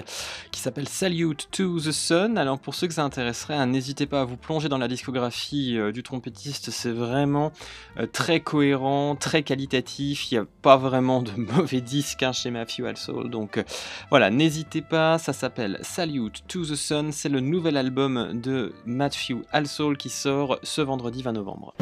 qui 0.51 0.61
s'appelle 0.61 0.89
Salute 0.89 1.49
to 1.51 1.81
the 1.81 1.93
Sun. 1.93 2.37
Alors 2.37 2.59
pour 2.59 2.75
ceux 2.75 2.87
que 2.87 2.95
ça 2.95 3.05
intéresserait, 3.05 3.55
hein, 3.55 3.67
n'hésitez 3.67 4.07
pas 4.07 4.23
à 4.23 4.25
vous 4.25 4.37
plonger 4.37 4.69
dans 4.69 4.79
la 4.79 4.89
discographie 4.89 5.79
euh, 5.79 5.93
du 5.93 6.03
trompettiste, 6.03 6.71
c'est 6.71 6.91
vraiment 6.91 7.53
euh, 7.99 8.07
très 8.07 8.41
cohérent, 8.41 9.17
très 9.17 9.43
qualitatif, 9.43 10.31
il 10.31 10.35
n'y 10.35 10.41
a 10.41 10.47
pas 10.63 10.77
vraiment 10.77 11.23
de 11.23 11.33
mauvais 11.37 11.81
disques 11.81 12.23
hein, 12.23 12.33
chez 12.33 12.51
Matthew 12.51 12.85
Halsall, 12.85 13.31
donc 13.31 13.59
euh, 13.59 13.65
voilà, 14.11 14.31
n'hésitez 14.31 14.83
pas, 14.83 15.19
ça 15.19 15.33
s'appelle 15.33 15.79
Salute 15.83 16.43
to 16.49 16.65
the 16.65 16.75
Sun, 16.75 17.13
c'est 17.13 17.29
le 17.29 17.41
nouvel 17.41 17.77
album 17.77 18.41
de 18.41 18.75
Matthew 18.85 19.43
Halsall 19.53 19.97
qui 19.97 20.11
sort 20.11 20.59
ce 20.63 20.83
vendredi 20.83 21.23
20 21.23 21.33
novembre. 21.33 21.75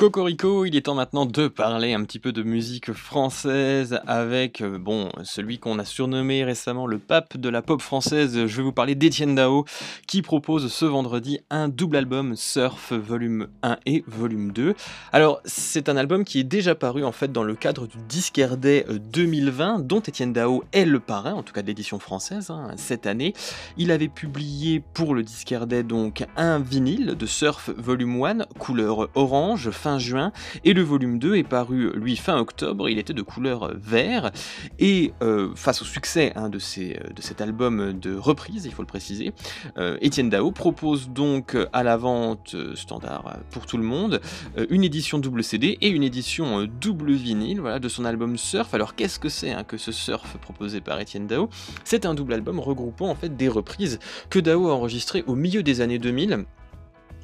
Cocorico, 0.00 0.64
il 0.64 0.76
est 0.76 0.86
temps 0.86 0.94
maintenant 0.94 1.26
de 1.26 1.46
parler 1.46 1.92
un 1.92 2.02
petit 2.04 2.18
peu 2.18 2.32
de 2.32 2.42
musique 2.42 2.94
française 2.94 4.00
avec, 4.06 4.62
euh, 4.62 4.78
bon, 4.78 5.10
celui 5.24 5.58
qu'on 5.58 5.78
a 5.78 5.84
surnommé 5.84 6.42
récemment 6.42 6.86
le 6.86 6.98
pape 6.98 7.36
de 7.36 7.50
la 7.50 7.60
pop 7.60 7.82
française. 7.82 8.46
Je 8.46 8.56
vais 8.56 8.62
vous 8.62 8.72
parler 8.72 8.94
d'Étienne 8.94 9.34
Dao 9.34 9.66
qui 10.06 10.22
propose 10.22 10.72
ce 10.72 10.86
vendredi 10.86 11.40
un 11.50 11.68
double 11.68 11.96
album 11.96 12.34
Surf 12.34 12.94
volume 12.94 13.48
1 13.62 13.76
et 13.84 14.02
volume 14.06 14.52
2. 14.52 14.74
Alors, 15.12 15.42
c'est 15.44 15.90
un 15.90 15.98
album 15.98 16.24
qui 16.24 16.38
est 16.40 16.44
déjà 16.44 16.74
paru 16.74 17.04
en 17.04 17.12
fait 17.12 17.30
dans 17.30 17.44
le 17.44 17.54
cadre 17.54 17.86
du 17.86 17.98
Disquaire 18.08 18.56
Day 18.56 18.86
2020 18.88 19.80
dont 19.80 20.00
Étienne 20.00 20.32
Dao 20.32 20.64
est 20.72 20.86
le 20.86 21.00
parrain, 21.00 21.34
en 21.34 21.42
tout 21.42 21.52
cas 21.52 21.60
d'édition 21.60 21.98
française, 21.98 22.48
hein, 22.48 22.70
cette 22.76 23.06
année. 23.06 23.34
Il 23.76 23.90
avait 23.90 24.08
publié 24.08 24.82
pour 24.94 25.14
le 25.14 25.22
Disquaire 25.22 25.66
donc 25.66 26.24
un 26.38 26.58
vinyle 26.58 27.16
de 27.18 27.26
Surf 27.26 27.68
volume 27.76 28.24
1 28.24 28.46
couleur 28.58 29.10
orange 29.14 29.68
fin 29.68 29.89
juin, 29.98 30.32
et 30.64 30.72
le 30.72 30.82
volume 30.82 31.18
2 31.18 31.36
est 31.36 31.42
paru, 31.42 31.92
lui, 31.94 32.16
fin 32.16 32.38
octobre, 32.38 32.88
il 32.88 32.98
était 32.98 33.12
de 33.12 33.22
couleur 33.22 33.72
vert, 33.74 34.30
et 34.78 35.12
euh, 35.22 35.50
face 35.54 35.82
au 35.82 35.84
succès 35.84 36.32
hein, 36.36 36.48
de, 36.48 36.58
euh, 36.58 36.94
cet 37.18 37.40
album 37.40 37.98
de 37.98 38.14
reprise, 38.14 38.64
il 38.66 38.72
faut 38.72 38.82
le 38.82 38.86
préciser, 38.86 39.32
euh, 39.78 39.96
Étienne 40.00 40.30
Dao 40.30 40.50
propose 40.50 41.10
donc 41.10 41.56
à 41.72 41.82
la 41.82 41.96
vente 41.96 42.56
standard 42.74 43.38
pour 43.50 43.66
tout 43.66 43.76
le 43.76 43.82
monde 43.82 44.20
une 44.68 44.84
édition 44.84 45.18
double 45.18 45.42
CD 45.44 45.78
et 45.80 45.88
une 45.88 46.02
édition 46.02 46.66
double 46.80 47.12
vinyle 47.12 47.60
voilà, 47.60 47.78
de 47.78 47.88
son 47.88 48.04
album 48.04 48.36
Surf. 48.36 48.74
Alors 48.74 48.94
qu'est-ce 48.94 49.18
que 49.18 49.28
c'est 49.28 49.52
hein, 49.52 49.64
que 49.64 49.76
ce 49.76 49.92
Surf 49.92 50.36
proposé 50.38 50.80
par 50.80 51.00
Étienne 51.00 51.26
Dao? 51.26 51.48
C'est 51.84 52.06
un 52.06 52.14
double 52.14 52.34
album 52.34 52.60
regroupant 52.60 53.08
en 53.08 53.14
fait 53.14 53.36
des 53.36 53.48
reprises 53.48 53.98
que 54.28 54.38
Dao 54.38 54.68
a 54.68 54.74
enregistrées 54.74 55.24
au 55.26 55.34
milieu 55.34 55.62
des 55.62 55.80
années 55.80 55.98
2000 55.98 56.44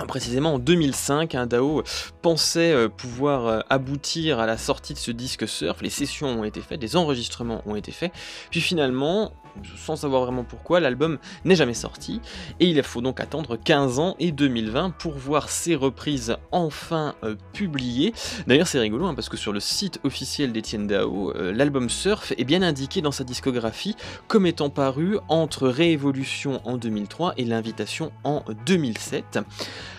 Précisément 0.05 0.55
en 0.55 0.59
2005, 0.59 1.35
un 1.35 1.47
DAO 1.47 1.83
pensait 2.23 2.73
euh, 2.73 2.89
pouvoir 2.89 3.47
euh, 3.47 3.61
aboutir 3.71 4.39
à 4.39 4.47
la 4.47 4.59
sortie 4.59 4.93
de 4.93 4.99
ce 4.99 5.11
disque 5.11 5.49
surf, 5.49 5.81
les 5.81 5.91
sessions 5.91 6.29
ont 6.29 6.45
été 6.45 6.61
faites, 6.61 6.79
des 6.79 6.97
enregistrements 6.97 7.63
ont 7.67 7.77
été 7.77 7.93
faits, 7.93 8.13
puis 8.51 8.61
finalement, 8.61 9.33
sans 9.77 9.97
savoir 9.97 10.23
vraiment 10.23 10.45
pourquoi, 10.45 10.81
l'album 10.81 11.19
n'est 11.45 11.57
jamais 11.57 11.75
sorti, 11.75 12.21
et 12.61 12.67
il 12.67 12.83
faut 12.83 13.01
donc 13.01 13.21
attendre 13.21 13.57
15 13.57 13.99
ans 13.99 14.17
et 14.19 14.33
2020 14.33 14.91
pour 14.91 15.15
voir 15.15 15.49
ces 15.49 15.75
reprises 15.75 16.37
enfin 16.53 17.15
euh, 17.25 17.37
publiées. 17.53 18.13
D'ailleurs 18.47 18.67
c'est 18.67 18.79
rigolo, 18.79 19.07
hein, 19.07 19.15
parce 19.15 19.29
que 19.29 19.37
sur 19.37 19.53
le 19.53 19.61
site 19.61 20.01
officiel 20.05 20.53
d'Etienne 20.53 20.87
Dao, 20.87 21.33
l'album 21.35 21.89
Surf 21.89 22.33
est 22.37 22.45
bien 22.45 22.63
indiqué 22.63 23.01
dans 23.03 23.13
sa 23.13 23.25
discographie 23.25 23.97
comme 24.29 24.47
étant 24.47 24.71
paru 24.71 25.19
entre 25.29 25.69
Réévolution 25.69 26.61
en 26.65 26.77
2003 26.77 27.35
et 27.37 27.45
L'Invitation 27.45 28.13
en 28.25 28.43
2007. 28.67 29.41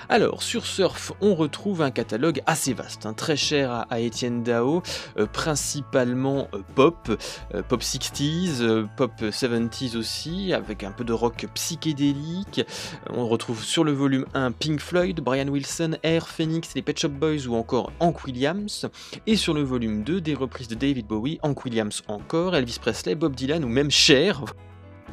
Alors, 0.09 0.41
sur 0.41 0.65
Surf, 0.65 1.11
on 1.19 1.35
retrouve 1.35 1.81
un 1.81 1.91
catalogue 1.91 2.41
assez 2.45 2.73
vaste, 2.73 3.05
hein, 3.05 3.13
très 3.13 3.35
cher 3.35 3.85
à, 3.89 3.99
Étienne 3.99 4.41
Dao, 4.41 4.81
euh, 5.17 5.25
principalement 5.25 6.47
euh, 6.53 6.61
pop, 6.75 7.11
euh, 7.53 7.61
pop 7.61 7.81
60s, 7.81 8.87
pop 8.95 9.11
70s 9.19 9.97
aussi, 9.97 10.53
avec 10.53 10.85
un 10.85 10.91
peu 10.91 11.03
de 11.03 11.11
rock 11.11 11.45
psychédélique. 11.53 12.61
On 13.09 13.27
retrouve 13.27 13.63
sur 13.65 13.83
le 13.83 13.91
volume 13.91 14.25
1 14.33 14.53
Pink 14.53 14.79
Floyd, 14.79 15.19
Brian 15.19 15.49
Wilson, 15.49 15.97
Air 16.03 16.29
Phoenix, 16.29 16.73
les 16.73 16.81
Pet 16.81 16.97
Shop 16.97 17.09
Boys 17.09 17.45
ou 17.47 17.55
encore 17.55 17.91
Hank 17.99 18.23
Williams. 18.23 18.87
Et 19.25 19.35
sur 19.35 19.53
le 19.53 19.61
volume 19.61 20.03
2, 20.03 20.21
des 20.21 20.35
reprises 20.35 20.69
de 20.69 20.75
David 20.75 21.07
Bowie, 21.07 21.37
Hank 21.43 21.65
Williams 21.65 22.01
encore, 22.07 22.55
Elvis 22.55 22.77
Presley, 22.79 23.15
Bob 23.15 23.35
Dylan 23.35 23.65
ou 23.65 23.69
même 23.69 23.91
Cher. 23.91 24.45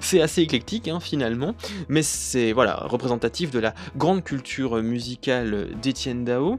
C'est 0.00 0.20
assez 0.20 0.42
éclectique 0.42 0.88
hein, 0.88 1.00
finalement, 1.00 1.54
mais 1.88 2.02
c'est 2.02 2.52
voilà 2.52 2.76
représentatif 2.84 3.50
de 3.50 3.58
la 3.58 3.74
grande 3.96 4.22
culture 4.24 4.82
musicale 4.82 5.68
d'Étienne 5.80 6.24
Dao. 6.24 6.58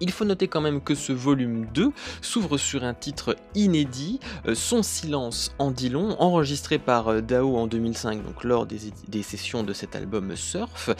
Il 0.00 0.12
faut 0.12 0.24
noter 0.24 0.46
quand 0.46 0.60
même 0.60 0.80
que 0.80 0.94
ce 0.94 1.12
volume 1.12 1.66
2 1.74 1.90
s'ouvre 2.22 2.56
sur 2.56 2.84
un 2.84 2.94
titre 2.94 3.36
inédit, 3.54 4.20
euh, 4.46 4.54
Son 4.54 4.82
silence 4.82 5.54
en 5.58 5.70
dit 5.70 5.88
enregistré 5.94 6.78
par 6.78 7.08
euh, 7.08 7.20
Dao 7.20 7.56
en 7.56 7.66
2005, 7.66 8.24
donc 8.24 8.44
lors 8.44 8.66
des, 8.66 9.22
sessions 9.22 9.62
de 9.62 9.72
cet 9.72 9.96
album 9.96 10.36
Surf. 10.36 10.90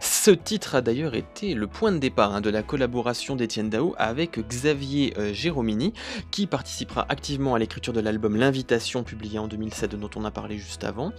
Ce 0.00 0.30
titre 0.30 0.74
a 0.74 0.80
d'ailleurs 0.80 1.14
été 1.14 1.54
le 1.54 1.66
point 1.66 1.92
de 1.92 1.98
départ 1.98 2.34
hein, 2.34 2.40
de 2.40 2.50
la 2.50 2.62
collaboration 2.62 3.36
d'Etienne 3.36 3.68
Dao 3.68 3.94
avec 3.98 4.38
Xavier 4.48 5.14
euh, 5.18 5.32
Géromini, 5.32 5.92
qui 6.30 6.46
participera 6.46 7.06
activement 7.08 7.54
à 7.54 7.58
l'écriture 7.58 7.92
de 7.92 8.00
l'album 8.00 8.36
L'Invitation, 8.36 9.04
publié 9.04 9.38
en 9.38 9.48
2007, 9.48 9.94
dont 9.96 10.10
on 10.16 10.24
a 10.24 10.30
parlé 10.30 10.58
juste 10.58 10.84
avant. 10.84 11.12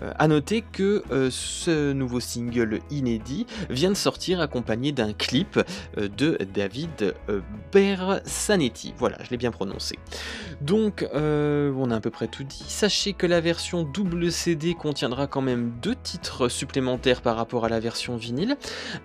A 0.00 0.28
noter 0.28 0.62
que 0.62 1.02
ce 1.30 1.92
nouveau 1.92 2.20
single 2.20 2.80
inédit 2.90 3.46
vient 3.70 3.90
de 3.90 3.96
sortir 3.96 4.40
accompagné 4.40 4.92
d'un 4.92 5.12
clip 5.12 5.60
de 5.96 6.38
David 6.54 6.85
de 6.98 7.14
euh, 7.28 7.40
Bersanetti. 7.72 8.94
Voilà, 8.98 9.16
je 9.22 9.30
l'ai 9.30 9.36
bien 9.36 9.50
prononcé. 9.50 9.98
Donc, 10.60 11.06
euh, 11.14 11.72
on 11.76 11.90
a 11.90 11.96
à 11.96 12.00
peu 12.00 12.10
près 12.10 12.28
tout 12.28 12.44
dit. 12.44 12.64
Sachez 12.68 13.12
que 13.12 13.26
la 13.26 13.40
version 13.40 13.82
double 13.82 14.30
CD 14.32 14.74
contiendra 14.74 15.26
quand 15.26 15.42
même 15.42 15.72
deux 15.82 15.94
titres 15.94 16.48
supplémentaires 16.48 17.22
par 17.22 17.36
rapport 17.36 17.64
à 17.64 17.68
la 17.68 17.80
version 17.80 18.16
vinyle. 18.16 18.56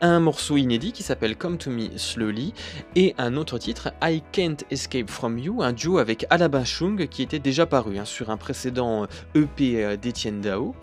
Un 0.02 0.20
morceau 0.20 0.58
inédit 0.58 0.92
qui 0.92 1.04
s'appelle 1.04 1.36
Come 1.36 1.58
to 1.58 1.70
Me 1.70 1.98
Slowly 1.98 2.54
et 2.96 3.16
un 3.18 3.36
autre 3.38 3.58
titre, 3.58 3.94
I 4.02 4.24
Can't 4.32 4.58
Escape 4.70 5.10
From 5.10 5.38
You, 5.38 5.62
un 5.62 5.74
duo 5.74 5.98
avec 5.98 6.26
Alaba 6.30 6.64
Chung 6.64 7.08
qui 7.08 7.22
était 7.22 7.40
déjà 7.40 7.66
paru 7.66 7.98
hein, 7.98 8.06
sur 8.06 8.30
un 8.30 8.38
précédent 8.38 9.08
EP 9.36 9.84
euh, 9.84 9.98
d'Etienne 9.98 10.42
Dao. 10.42 10.76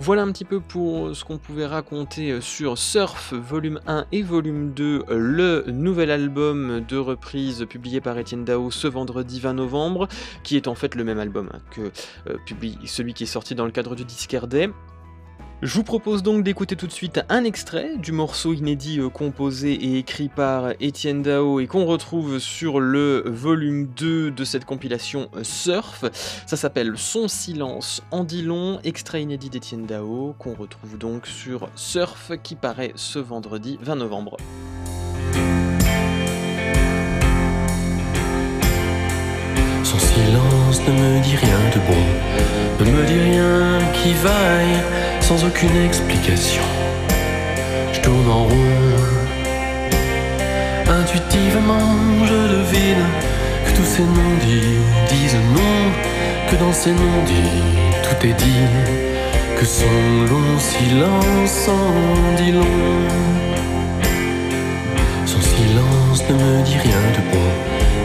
Voilà 0.00 0.22
un 0.22 0.32
petit 0.32 0.44
peu 0.44 0.60
pour 0.60 1.14
ce 1.14 1.24
qu'on 1.24 1.38
pouvait 1.38 1.66
raconter 1.66 2.32
euh, 2.32 2.40
sur 2.40 2.76
Surf 2.76 3.32
volume 3.32 3.80
1 3.86 4.06
et 4.10 4.22
volume 4.22 4.72
2, 4.72 5.04
euh, 5.08 5.18
le 5.18 5.64
nouvel 5.70 6.10
album 6.10 6.84
de 6.86 6.96
reprise 6.96 7.64
publié 7.68 8.00
par 8.00 8.18
Etienne 8.18 8.44
Dao 8.44 8.72
ce 8.72 8.88
vendredi 8.88 9.38
20 9.38 9.54
novembre, 9.54 10.08
qui 10.42 10.56
est 10.56 10.66
en 10.66 10.74
fait 10.74 10.96
le 10.96 11.04
même 11.04 11.20
album 11.20 11.48
hein, 11.54 11.60
que 11.70 11.92
euh, 12.28 12.36
celui 12.84 13.14
qui 13.14 13.22
est 13.22 13.26
sorti 13.26 13.54
dans 13.54 13.66
le 13.66 13.70
cadre 13.70 13.94
du 13.94 14.04
Disquaire 14.04 14.48
Day. 14.48 14.68
Je 15.62 15.74
vous 15.74 15.84
propose 15.84 16.22
donc 16.22 16.44
d'écouter 16.44 16.76
tout 16.76 16.86
de 16.86 16.92
suite 16.92 17.20
un 17.28 17.44
extrait 17.44 17.96
du 17.96 18.12
morceau 18.12 18.52
inédit 18.52 19.00
euh, 19.00 19.08
composé 19.08 19.72
et 19.72 19.98
écrit 19.98 20.28
par 20.28 20.72
Étienne 20.80 21.22
Dao 21.22 21.60
et 21.60 21.66
qu'on 21.66 21.86
retrouve 21.86 22.38
sur 22.38 22.80
le 22.80 23.22
volume 23.26 23.86
2 23.96 24.30
de 24.30 24.44
cette 24.44 24.64
compilation 24.64 25.30
euh, 25.36 25.44
Surf. 25.44 26.04
Ça 26.46 26.56
s'appelle 26.56 26.94
Son 26.96 27.28
silence 27.28 28.02
en 28.10 28.24
dit 28.24 28.46
extrait 28.82 29.22
inédit 29.22 29.48
d'Étienne 29.48 29.86
Dao 29.86 30.34
qu'on 30.38 30.54
retrouve 30.54 30.98
donc 30.98 31.26
sur 31.26 31.70
Surf 31.76 32.32
qui 32.42 32.56
paraît 32.56 32.92
ce 32.96 33.18
vendredi 33.18 33.78
20 33.80 33.96
novembre. 33.96 34.36
Son 39.82 39.98
silence 39.98 40.80
ne 40.86 40.92
me 40.92 41.22
dit 41.22 41.36
rien 41.36 41.58
de 41.70 41.78
bon, 41.86 42.84
ne 42.84 42.90
me 42.90 43.06
dit 43.06 43.20
rien 43.20 43.78
qui 43.92 44.12
vaille 44.14 45.13
sans 45.28 45.42
aucune 45.42 45.76
explication. 45.86 46.62
Je 47.94 48.00
tourne 48.00 48.28
en 48.30 48.44
rond. 48.44 48.94
Intuitivement, 51.00 51.92
je 52.30 52.38
devine 52.56 53.06
que 53.64 53.70
tous 53.76 53.88
ces 53.94 54.02
non-dits 54.02 54.82
disent 55.08 55.40
non, 55.58 55.78
que 56.48 56.56
dans 56.56 56.74
ces 56.74 56.90
non-dits 56.90 57.62
tout 58.04 58.26
est 58.26 58.34
dit, 58.34 58.68
que 59.58 59.64
son 59.64 59.96
long 60.30 60.58
silence 60.58 61.68
en 61.68 62.36
dit 62.36 62.52
long. 62.52 63.08
Son 65.24 65.40
silence 65.40 66.22
ne 66.28 66.34
me 66.34 66.62
dit 66.64 66.78
rien 66.86 67.04
de 67.16 67.22
bon 67.32 67.50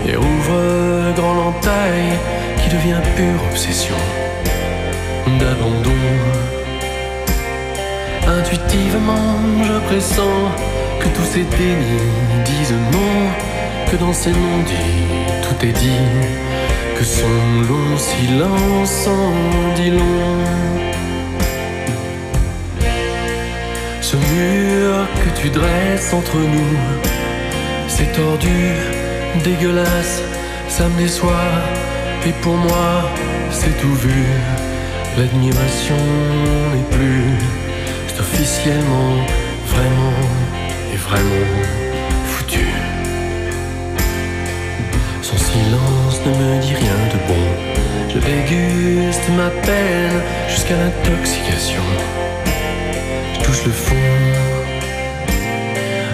et 0.08 0.15
ouvre 0.15 1.13
grand 1.17 1.34
l'entaille 1.34 2.13
qui 2.62 2.69
devient 2.69 3.03
pure 3.17 3.41
obsession 3.51 3.99
d'abandon. 5.38 6.28
Intuitivement, 8.37 9.39
je 9.63 9.79
pressens 9.87 10.51
que 10.99 11.07
tous 11.15 11.27
ces 11.33 11.43
dénis 11.57 12.43
disent 12.45 12.77
non, 12.91 13.89
que 13.89 13.95
dans 13.97 14.13
ces 14.13 14.29
non-dits 14.29 14.99
tout 15.43 15.65
est 15.65 15.71
dit, 15.71 16.07
que 16.95 17.03
son 17.03 17.37
long 17.67 17.97
silence 17.97 19.07
en 19.07 19.73
dit 19.75 19.89
long. 19.89 20.43
Ce 24.01 24.15
mur 24.15 25.07
que 25.23 25.41
tu 25.41 25.49
dresses 25.49 26.13
entre 26.13 26.37
nous, 26.37 26.77
C'est 27.87 28.11
tordu, 28.13 28.75
dégueulasse, 29.43 30.21
ça 30.69 30.87
me 30.87 30.97
déçoit. 31.01 31.51
Et 32.27 32.33
pour 32.43 32.55
moi, 32.55 33.09
c'est 33.51 33.75
tout 33.81 33.95
vu. 33.95 34.23
L'admiration 35.17 36.01
n'est 36.73 36.97
plus. 36.97 37.68
Officiellement, 38.19 39.15
vraiment 39.67 40.19
et 40.93 40.97
vraiment 40.97 41.47
foutu. 42.25 42.67
Son 45.21 45.38
silence 45.38 46.19
ne 46.25 46.32
me 46.32 46.62
dit 46.62 46.75
rien 46.75 46.99
de 47.13 47.19
bon. 47.27 47.45
Je 48.13 48.19
déguste 48.19 49.29
ma 49.38 49.49
peine 49.49 50.21
jusqu'à 50.49 50.75
l'intoxication. 50.75 51.84
Je 53.34 53.39
touche 53.45 53.65
le 53.65 53.71
fond. 53.71 53.95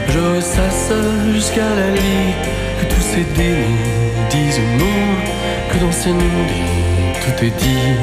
Je 0.10 0.20
ressasse 0.36 0.92
jusqu'à 1.34 1.70
la 1.80 1.90
lit 1.92 2.34
que 2.80 2.86
tous 2.94 3.02
ces 3.02 3.24
dénis 3.36 3.80
disent 4.30 4.62
non, 4.78 5.02
que 5.70 5.78
dans 5.84 5.92
ces 5.92 6.12
tout 6.12 7.46
est 7.46 7.58
dit, 7.58 7.96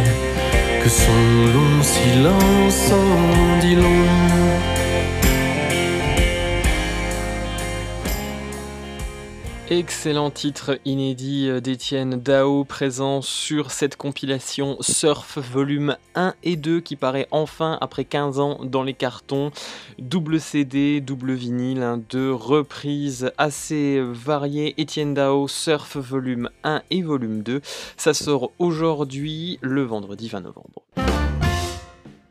que 0.83 0.88
son 0.88 1.47
long 1.55 1.83
silence 1.83 2.92
en 2.92 3.61
dit 3.61 3.77
long. 3.77 4.82
Excellent 9.70 10.31
titre 10.31 10.79
inédit 10.85 11.48
euh, 11.48 11.61
d'Étienne 11.61 12.20
Dao 12.20 12.64
présent 12.64 13.22
sur 13.22 13.70
cette 13.70 13.96
compilation 13.96 14.77
Surf 14.81 15.38
volume 15.38 15.96
1 16.16 16.35
et 16.42 16.57
2 16.57 16.81
qui 16.81 16.96
paraît 16.96 17.29
enfin 17.31 17.79
après 17.81 18.05
15 18.05 18.40
ans 18.40 18.59
dans 18.64 18.83
les 18.83 18.92
cartons. 18.92 19.51
Double 19.98 20.40
CD, 20.40 21.01
double 21.01 21.33
vinyle, 21.33 21.83
hein, 21.83 22.03
deux 22.11 22.33
reprises 22.33 23.31
assez 23.38 24.01
variées. 24.01 24.75
Étienne 24.79 25.14
Dao 25.14 25.46
Surf 25.46 25.96
volume 25.96 26.51
1 26.64 26.83
et 26.90 27.03
volume 27.03 27.42
2. 27.42 27.61
Ça 27.96 28.14
sort 28.14 28.51
aujourd'hui 28.59 29.59
le 29.62 29.83
vendredi 29.83 30.29
20 30.29 30.40
novembre. 30.40 30.83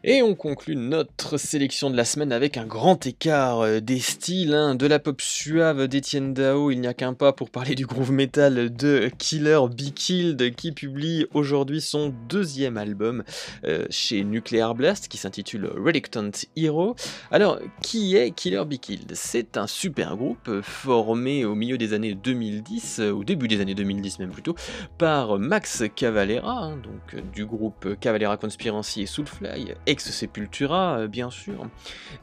Et 0.04 0.24
on 0.24 0.34
conclut 0.34 0.76
notre 0.76 1.38
sélection 1.38 1.92
de 1.92 1.96
la 1.96 2.06
semaine 2.06 2.32
avec 2.32 2.58
un 2.58 2.66
grand 2.66 3.06
écart 3.06 3.60
euh, 3.60 3.82
des 3.82 4.00
styles, 4.00 4.56
hein, 4.56 4.74
de 4.74 4.88
la 4.88 4.98
pop 4.98 5.22
suave 5.22 5.88
d'Etienne 5.88 6.34
Dao, 6.34 6.72
il 6.72 6.82
n'y 6.82 6.88
a 6.88 6.96
qu'un 6.96 7.14
pas 7.14 7.34
pour 7.34 7.52
parler 7.52 7.76
du 7.76 7.86
groove 7.86 8.12
metal 8.12 8.76
de 8.76 9.12
Killer 9.20 9.60
Be 9.70 9.94
Killed 9.94 10.56
qui 10.56 10.72
publie 10.72 11.28
aujourd'hui 11.36 11.82
son 11.82 12.12
deuxième 12.28 12.78
album 12.78 13.24
euh, 13.64 13.86
chez 13.92 14.24
Nuclear 14.24 14.74
Blast 14.74 15.08
qui 15.08 15.20
s'intitule 15.20 15.68
Reluctant 15.68 16.32
Hero. 16.56 16.96
Alors, 17.30 17.60
qui 17.84 18.16
est 18.16 18.32
Killer 18.32 18.66
Be 18.66 18.80
Killed? 18.80 19.12
C'est 19.14 19.56
un 19.56 19.68
super 19.68 20.18
groupe 20.18 20.48
euh, 20.48 20.64
formé 20.64 21.46
au 21.46 21.54
milieu 21.54 21.78
des 21.78 21.94
années 21.94 22.16
2010, 22.16 23.02
au 23.02 23.24
début 23.24 23.48
des 23.48 23.62
années 23.62 23.76
2010 23.76 24.18
même 24.18 24.32
plutôt, 24.32 24.56
par 24.98 25.38
Max 25.38 25.84
Cavalera, 25.96 26.64
hein, 26.64 26.78
donc 26.78 27.24
du 27.34 27.46
groupe 27.46 28.00
Cavalera 28.00 28.38
Conspiracy 28.38 29.04
et 29.04 29.06
Soulfly, 29.06 29.76
ex-Sepultura, 29.92 31.00
euh, 31.00 31.08
bien 31.08 31.30
sûr, 31.30 31.68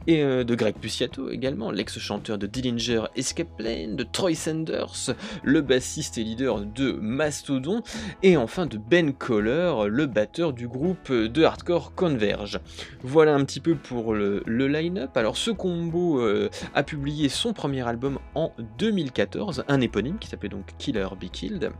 et 0.07 0.23
euh, 0.23 0.43
de 0.43 0.55
Greg 0.55 0.75
Puciato 0.75 1.29
également, 1.29 1.71
l'ex-chanteur 1.71 2.37
de 2.37 2.47
Dillinger 2.47 3.03
Escape 3.15 3.55
Plane, 3.57 3.95
de 3.95 4.03
Troy 4.03 4.33
Sanders, 4.33 5.15
le 5.43 5.61
bassiste 5.61 6.17
et 6.17 6.23
leader 6.23 6.61
de 6.61 6.91
Mastodon, 6.93 7.83
et 8.23 8.37
enfin 8.37 8.65
de 8.65 8.77
Ben 8.77 9.13
Coller, 9.13 9.73
le 9.87 10.07
batteur 10.07 10.53
du 10.53 10.67
groupe 10.67 11.11
de 11.11 11.43
hardcore 11.43 11.93
Converge. 11.93 12.59
Voilà 13.03 13.35
un 13.35 13.45
petit 13.45 13.59
peu 13.59 13.75
pour 13.75 14.13
le, 14.13 14.43
line-up. 14.47 15.15
Alors 15.15 15.37
ce 15.37 15.51
combo 15.51 16.19
euh, 16.19 16.49
a 16.73 16.83
publié 16.83 17.29
son 17.29 17.53
premier 17.53 17.87
album 17.87 18.19
en 18.35 18.51
2014, 18.77 19.63
un 19.67 19.81
éponyme 19.81 20.17
qui 20.17 20.27
s'appelait 20.27 20.49
donc 20.49 20.65
Killer 20.77 21.07
Be 21.19 21.29
Killed. 21.29 21.71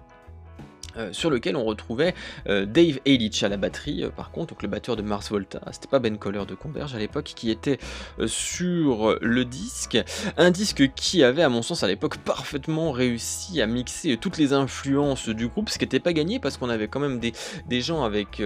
Euh, 0.97 1.13
sur 1.13 1.30
lequel 1.30 1.56
on 1.56 1.63
retrouvait 1.63 2.15
euh, 2.47 2.65
Dave 2.65 2.99
Eilich 3.06 3.43
à 3.43 3.49
la 3.49 3.58
batterie, 3.58 4.04
euh, 4.04 4.10
par 4.10 4.32
contre, 4.32 4.54
donc 4.54 4.63
le 4.63 4.67
batteur 4.67 4.95
de 4.95 5.04
Mars 5.04 5.30
Volta, 5.30 5.62
c'était 5.71 5.88
pas 5.88 5.99
Ben 5.99 6.17
Coller 6.17 6.45
de 6.47 6.56
Converge 6.56 6.95
à 6.95 6.97
l'époque, 6.97 7.32
qui 7.36 7.52
était 7.52 7.78
sur 8.25 9.17
le 9.21 9.45
disque, 9.45 9.97
un 10.38 10.52
disque 10.52 10.91
qui 10.95 11.23
avait, 11.23 11.43
à 11.43 11.49
mon 11.49 11.62
sens, 11.62 11.84
à 11.84 11.88
l'époque, 11.88 12.17
parfaitement 12.17 12.91
réussi 12.91 13.62
à 13.62 13.67
mixer 13.67 14.17
toutes 14.17 14.38
les 14.38 14.54
influences 14.54 15.30
du 15.30 15.47
groupe, 15.47 15.69
ce 15.69 15.78
qui 15.78 15.86
n'était 15.86 15.99
pas 15.99 16.13
gagné 16.13 16.39
parce 16.39 16.58
qu'on 16.58 16.69
avait 16.69 16.88
quand 16.88 16.99
même 16.99 17.19
des, 17.19 17.34
des 17.67 17.82
gens 17.82 18.04
avec 18.04 18.41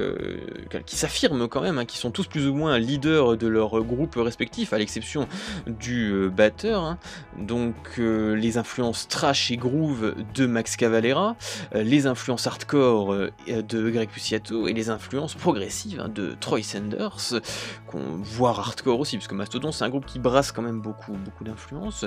qui 0.85 0.95
s'affirment 0.95 1.47
quand 1.47 1.61
même, 1.61 1.77
hein, 1.77 1.85
qui 1.85 1.97
sont 1.97 2.11
tous 2.11 2.27
plus 2.27 2.47
ou 2.47 2.53
moins 2.53 2.77
leaders 2.77 3.37
de 3.37 3.47
leur 3.47 3.81
groupe 3.83 4.15
respectif, 4.15 4.73
à 4.73 4.77
l'exception 4.77 5.27
du 5.67 6.29
batteur, 6.29 6.83
hein. 6.83 6.97
donc 7.37 7.97
les 7.97 8.57
influences 8.57 9.07
trash 9.07 9.51
et 9.51 9.57
groove 9.57 10.13
de 10.35 10.45
Max 10.45 10.75
Cavalera, 10.75 11.35
les 11.73 12.05
influences 12.05 12.32
hardcore 12.45 13.13
euh, 13.13 13.31
de 13.47 13.89
Greg 13.89 14.09
Puciato 14.09 14.67
et 14.67 14.73
les 14.73 14.89
influences 14.89 15.35
progressives 15.35 15.99
hein, 15.99 16.09
de 16.09 16.35
Troy 16.39 16.63
Sanders, 16.63 17.41
qu'on 17.87 18.17
voit 18.21 18.51
hardcore 18.51 18.99
aussi, 18.99 19.17
parce 19.17 19.27
que 19.27 19.35
Mastodon 19.35 19.71
c'est 19.71 19.83
un 19.83 19.89
groupe 19.89 20.05
qui 20.05 20.19
brasse 20.19 20.51
quand 20.51 20.61
même 20.61 20.81
beaucoup, 20.81 21.13
beaucoup 21.13 21.43
d'influences. 21.43 22.05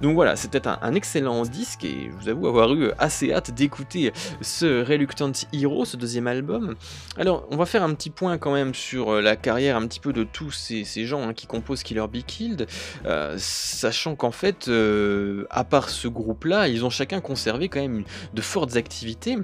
Donc 0.00 0.14
voilà, 0.14 0.36
c'était 0.36 0.66
un, 0.66 0.78
un, 0.82 0.94
excellent 0.94 1.42
disque 1.42 1.84
et 1.84 2.10
je 2.10 2.22
vous 2.22 2.28
avoue 2.28 2.48
avoir 2.48 2.72
eu 2.74 2.90
assez 2.98 3.32
hâte 3.32 3.52
d'écouter 3.52 4.12
ce 4.40 4.84
Reluctant 4.84 5.32
Hero, 5.52 5.84
ce 5.84 5.96
deuxième 5.96 6.26
album. 6.26 6.74
Alors 7.16 7.46
on 7.50 7.56
va 7.56 7.66
faire 7.66 7.82
un 7.82 7.94
petit 7.94 8.10
point 8.10 8.38
quand 8.38 8.52
même 8.52 8.74
sur 8.74 9.14
euh, 9.14 9.20
la 9.20 9.36
carrière 9.36 9.76
un 9.76 9.86
petit 9.86 10.00
peu 10.00 10.12
de 10.12 10.24
tous 10.24 10.50
ces, 10.50 10.84
gens 11.04 11.28
hein, 11.28 11.34
qui 11.34 11.46
composent 11.46 11.82
Killer 11.82 12.06
Be 12.12 12.24
Killed, 12.26 12.66
euh, 13.06 13.36
sachant 13.38 14.16
qu'en 14.16 14.32
fait, 14.32 14.70
à 15.50 15.64
part 15.64 15.88
ce 15.88 16.08
groupe-là, 16.08 16.68
ils 16.68 16.84
ont 16.84 16.90
chacun 16.90 17.20
conservé 17.20 17.68
quand 17.68 17.80
même 17.80 18.04
de 18.34 18.42
fortes 18.42 18.76
activités. 18.76 19.36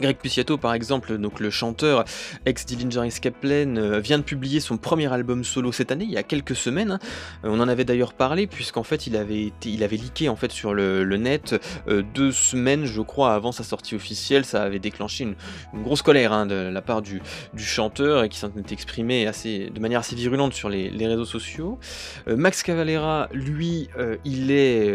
Greg 0.00 0.16
Puciato, 0.16 0.58
par 0.58 0.74
exemple, 0.74 1.18
donc 1.18 1.40
le 1.40 1.50
chanteur 1.50 2.04
ex 2.46 2.66
Dillinger 2.66 3.06
Escape 3.06 3.34
Plan, 3.40 3.76
euh, 3.76 4.00
vient 4.00 4.18
de 4.18 4.22
publier 4.22 4.60
son 4.60 4.76
premier 4.76 5.12
album 5.12 5.44
solo 5.44 5.72
cette 5.72 5.92
année, 5.92 6.04
il 6.04 6.10
y 6.10 6.16
a 6.16 6.22
quelques 6.22 6.56
semaines. 6.56 6.98
Euh, 7.44 7.48
on 7.48 7.60
en 7.60 7.68
avait 7.68 7.84
d'ailleurs 7.84 8.12
parlé, 8.12 8.46
puisqu'en 8.46 8.82
fait, 8.82 9.06
il 9.06 9.16
avait, 9.16 9.52
leaké 9.64 10.28
en 10.28 10.36
fait, 10.36 10.52
sur 10.52 10.74
le, 10.74 11.04
net 11.16 11.60
euh, 11.88 12.02
deux 12.14 12.32
semaines, 12.32 12.86
je 12.86 13.00
crois, 13.00 13.34
avant 13.34 13.52
sa 13.52 13.64
sortie 13.64 13.94
officielle. 13.94 14.44
Ça 14.44 14.62
avait 14.62 14.78
déclenché 14.78 15.24
une, 15.24 15.34
grosse 15.82 16.02
colère 16.02 16.32
hein, 16.32 16.46
de 16.46 16.54
la 16.54 16.82
part 16.82 17.02
du, 17.02 17.20
chanteur, 17.56 18.28
qui 18.28 18.38
s'en 18.38 18.50
est 18.56 18.72
exprimé 18.72 19.26
assez, 19.26 19.70
de 19.70 19.80
manière 19.80 20.00
assez 20.00 20.16
virulente 20.16 20.54
sur 20.54 20.68
les, 20.68 20.90
réseaux 21.02 21.24
sociaux. 21.24 21.78
Max 22.28 22.62
Cavalera, 22.62 23.28
lui, 23.32 23.88
il 24.24 24.50
est 24.50 24.92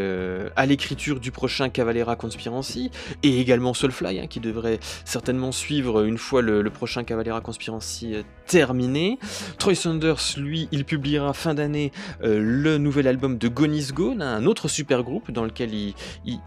à 0.56 0.66
l'écriture 0.66 1.20
du 1.20 1.32
prochain 1.32 1.70
Cavalera 1.70 2.16
Conspiracy, 2.16 2.92
et 3.24 3.40
également 3.40 3.74
Soulfly, 3.74 4.20
hein, 4.20 4.28
qui 4.28 4.40
devrait 4.40 4.80
certainement 5.06 5.52
suivre 5.52 6.04
une 6.04 6.18
fois 6.18 6.42
le, 6.42 6.64
prochain 6.70 7.04
Cavalera 7.04 7.42
Conspiracy 7.42 8.16
euh, 8.16 8.24
terminé. 8.48 9.20
Troy 9.60 9.76
Saunders, 9.76 10.38
lui, 10.38 10.68
il 10.72 10.86
publiera 10.86 11.34
fin 11.34 11.54
d'année 11.54 11.92
euh, 12.24 12.40
le 12.42 12.78
nouvel 12.78 13.08
album 13.08 13.38
de 13.38 13.48
Gone 13.48 13.76
is 13.76 13.90
Gone, 13.94 14.22
un 14.22 14.46
autre 14.46 14.68
super 14.68 15.04
groupe 15.04 15.32
dans 15.32 15.44
lequel 15.44 15.74
il, 15.74 15.94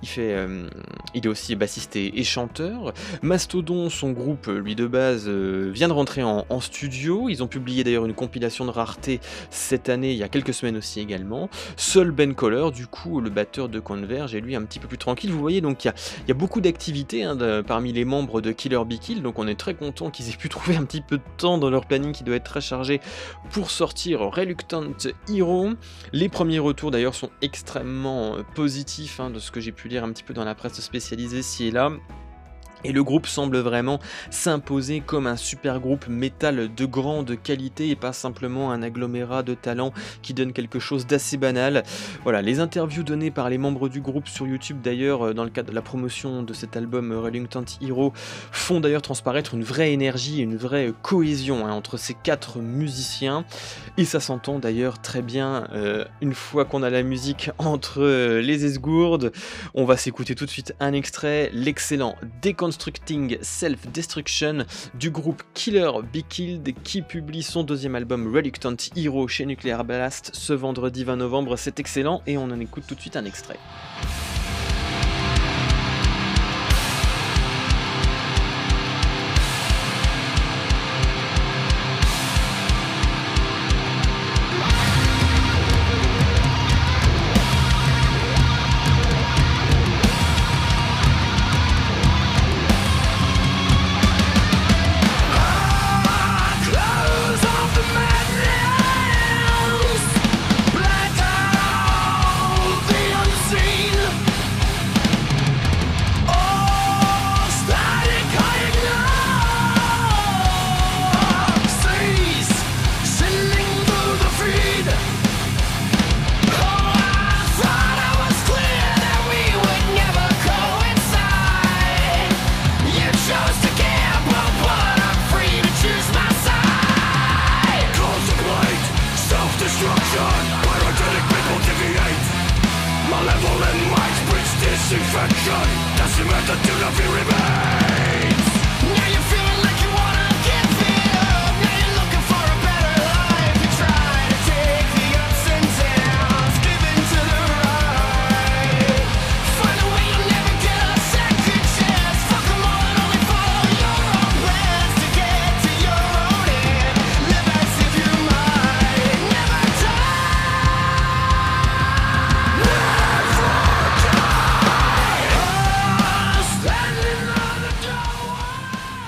fait, 0.02 0.34
euh, 0.34 0.66
il 1.14 1.26
est 1.26 1.28
aussi 1.28 1.54
bassiste 1.54 1.96
et, 1.96 2.24
chanteur. 2.24 2.92
Mastodon, 3.22 3.90
son 3.90 4.10
groupe, 4.12 4.46
lui 4.46 4.74
de 4.74 4.86
base, 4.86 5.28
vient 5.28 5.88
de 5.88 5.92
rentrer 5.92 6.22
en, 6.22 6.60
studio. 6.60 7.28
Ils 7.28 7.42
ont 7.42 7.46
publié 7.46 7.84
d'ailleurs 7.84 8.04
une 8.04 8.14
compilation 8.14 8.64
de 8.64 8.70
rareté 8.70 9.20
cette 9.50 9.88
année, 9.88 10.12
il 10.12 10.18
y 10.18 10.22
a 10.22 10.28
quelques 10.28 10.54
semaines 10.54 10.76
aussi 10.76 11.00
également. 11.00 11.48
Seul 11.76 12.10
Ben 12.10 12.34
Coller, 12.34 12.70
du 12.74 12.86
coup, 12.86 13.20
le 13.20 13.30
batteur 13.30 13.68
de 13.68 13.80
Converge, 13.80 14.34
est 14.34 14.40
lui 14.40 14.56
un 14.56 14.62
petit 14.62 14.78
peu 14.78 14.88
plus 14.88 14.98
tranquille. 14.98 15.30
Vous 15.32 15.40
voyez, 15.40 15.60
donc 15.60 15.84
il 15.84 15.92
y 16.28 16.30
a, 16.30 16.34
beaucoup 16.34 16.60
d'activités 16.60 17.24
hein, 17.24 17.36
parmi 17.66 17.92
les 17.92 18.04
membres 18.04 18.40
de 18.40 18.52
Killer 18.52 18.82
Be 18.86 18.98
Kill, 18.98 19.22
donc 19.22 19.38
on 19.38 19.46
est 19.46 19.58
très 19.58 19.74
content 19.74 20.10
qu'ils 20.10 20.28
aient 20.30 20.36
pu 20.36 20.48
trouver 20.48 20.76
un 20.76 20.84
petit 20.84 21.00
peu 21.00 21.18
de 21.18 21.22
temps 21.36 21.58
dans 21.58 21.70
leur 21.70 21.86
qui 22.12 22.24
doit 22.24 22.37
être 22.37 22.44
très 22.44 22.61
chargé 22.61 23.00
pour 23.50 23.70
sortir 23.70 24.20
Reluctant 24.20 24.85
Hero. 25.29 25.70
Les 26.12 26.29
premiers 26.29 26.61
retours 26.61 26.90
d'ailleurs 26.90 27.14
sont 27.14 27.31
extrêmement 27.42 28.37
euh, 28.37 28.42
positifs 28.55 29.18
hein, 29.18 29.31
de 29.31 29.38
ce 29.38 29.50
que 29.50 29.61
j'ai 29.61 29.72
pu 29.72 29.88
lire 29.88 30.05
un 30.05 30.12
petit 30.12 30.22
peu 30.22 30.35
dans 30.35 30.44
la 30.44 30.55
presse 30.55 30.81
spécialisée 30.81 31.42
ci 31.42 31.66
et 31.66 31.70
là. 31.70 31.90
Et 32.85 32.93
le 32.93 33.05
groupe 33.05 33.27
semble 33.27 33.59
vraiment 33.59 34.01
s'imposer 34.31 35.01
comme 35.01 35.27
un 35.27 35.37
super 35.37 35.81
groupe 35.81 36.09
métal 36.09 36.75
de 36.75 36.85
grande 36.87 37.40
qualité 37.43 37.90
et 37.90 37.97
pas 37.97 38.12
simplement 38.12 38.73
un 38.73 38.83
agglomérat 38.83 39.43
de 39.43 39.55
talents 39.55 39.93
qui 40.23 40.35
donne 40.35 40.53
quelque 40.53 40.79
chose 40.79 41.07
d'assez 41.07 41.37
banal. 41.37 41.83
Voilà, 42.23 42.43
les 42.43 42.61
interviews 42.61 43.03
données 43.03 43.31
par 43.31 43.51
les 43.51 43.59
membres 43.59 43.88
du 43.88 44.01
groupe 44.01 44.29
sur 44.29 44.47
YouTube 44.47 44.81
d'ailleurs 44.83 45.29
euh, 45.29 45.35
dans 45.35 45.45
le 45.45 45.51
cadre 45.51 45.71
de 45.71 45.75
la 45.75 45.83
promotion 45.83 46.43
de 46.43 46.53
cet 46.53 46.77
album 46.77 47.12
euh, 47.12 47.21
Reluctant 47.21 47.64
Hero 47.81 48.12
font 48.53 48.81
d'ailleurs 48.81 49.03
transparaître 49.03 49.55
une 49.55 49.62
vraie 49.62 49.93
énergie 49.93 50.40
une 50.40 50.57
vraie 50.57 50.88
euh, 50.88 50.95
cohésion 51.03 51.66
hein, 51.66 51.73
entre 51.73 51.97
ces 51.97 52.14
quatre 52.14 52.59
musiciens. 52.59 53.45
Et 53.97 54.05
ça 54.05 54.21
s'entend 54.21 54.59
d'ailleurs 54.59 55.01
très 55.01 55.23
bien 55.23 55.69
une 56.21 56.33
fois 56.33 56.64
qu'on 56.64 56.83
a 56.83 56.90
la 56.90 57.03
musique 57.03 57.51
entre 57.59 58.03
les 58.40 58.64
esgourdes. 58.64 59.33
On 59.75 59.85
va 59.85 59.97
s'écouter 59.97 60.35
tout 60.35 60.47
de 60.47 60.51
suite 60.51 60.75
un 60.81 60.93
extrait, 60.93 61.51
l'excellent 61.53 62.16
Décon 62.40 62.69
Constructing 62.70 63.37
Self-Destruction 63.42 64.64
du 64.94 65.11
groupe 65.11 65.42
Killer 65.54 65.90
Be 66.14 66.20
Killed 66.28 66.72
qui 66.85 67.02
publie 67.02 67.42
son 67.42 67.64
deuxième 67.64 67.96
album 67.96 68.33
Reluctant 68.33 68.76
Hero 68.94 69.26
chez 69.26 69.44
Nuclear 69.44 69.85
Blast 69.85 70.30
ce 70.35 70.52
vendredi 70.52 71.02
20 71.02 71.16
novembre. 71.16 71.56
C'est 71.56 71.80
excellent 71.80 72.22
et 72.28 72.38
on 72.38 72.44
en 72.44 72.61
écoute 72.61 72.85
tout 72.87 72.94
de 72.94 73.00
suite 73.00 73.16
un 73.16 73.24
extrait. 73.24 73.59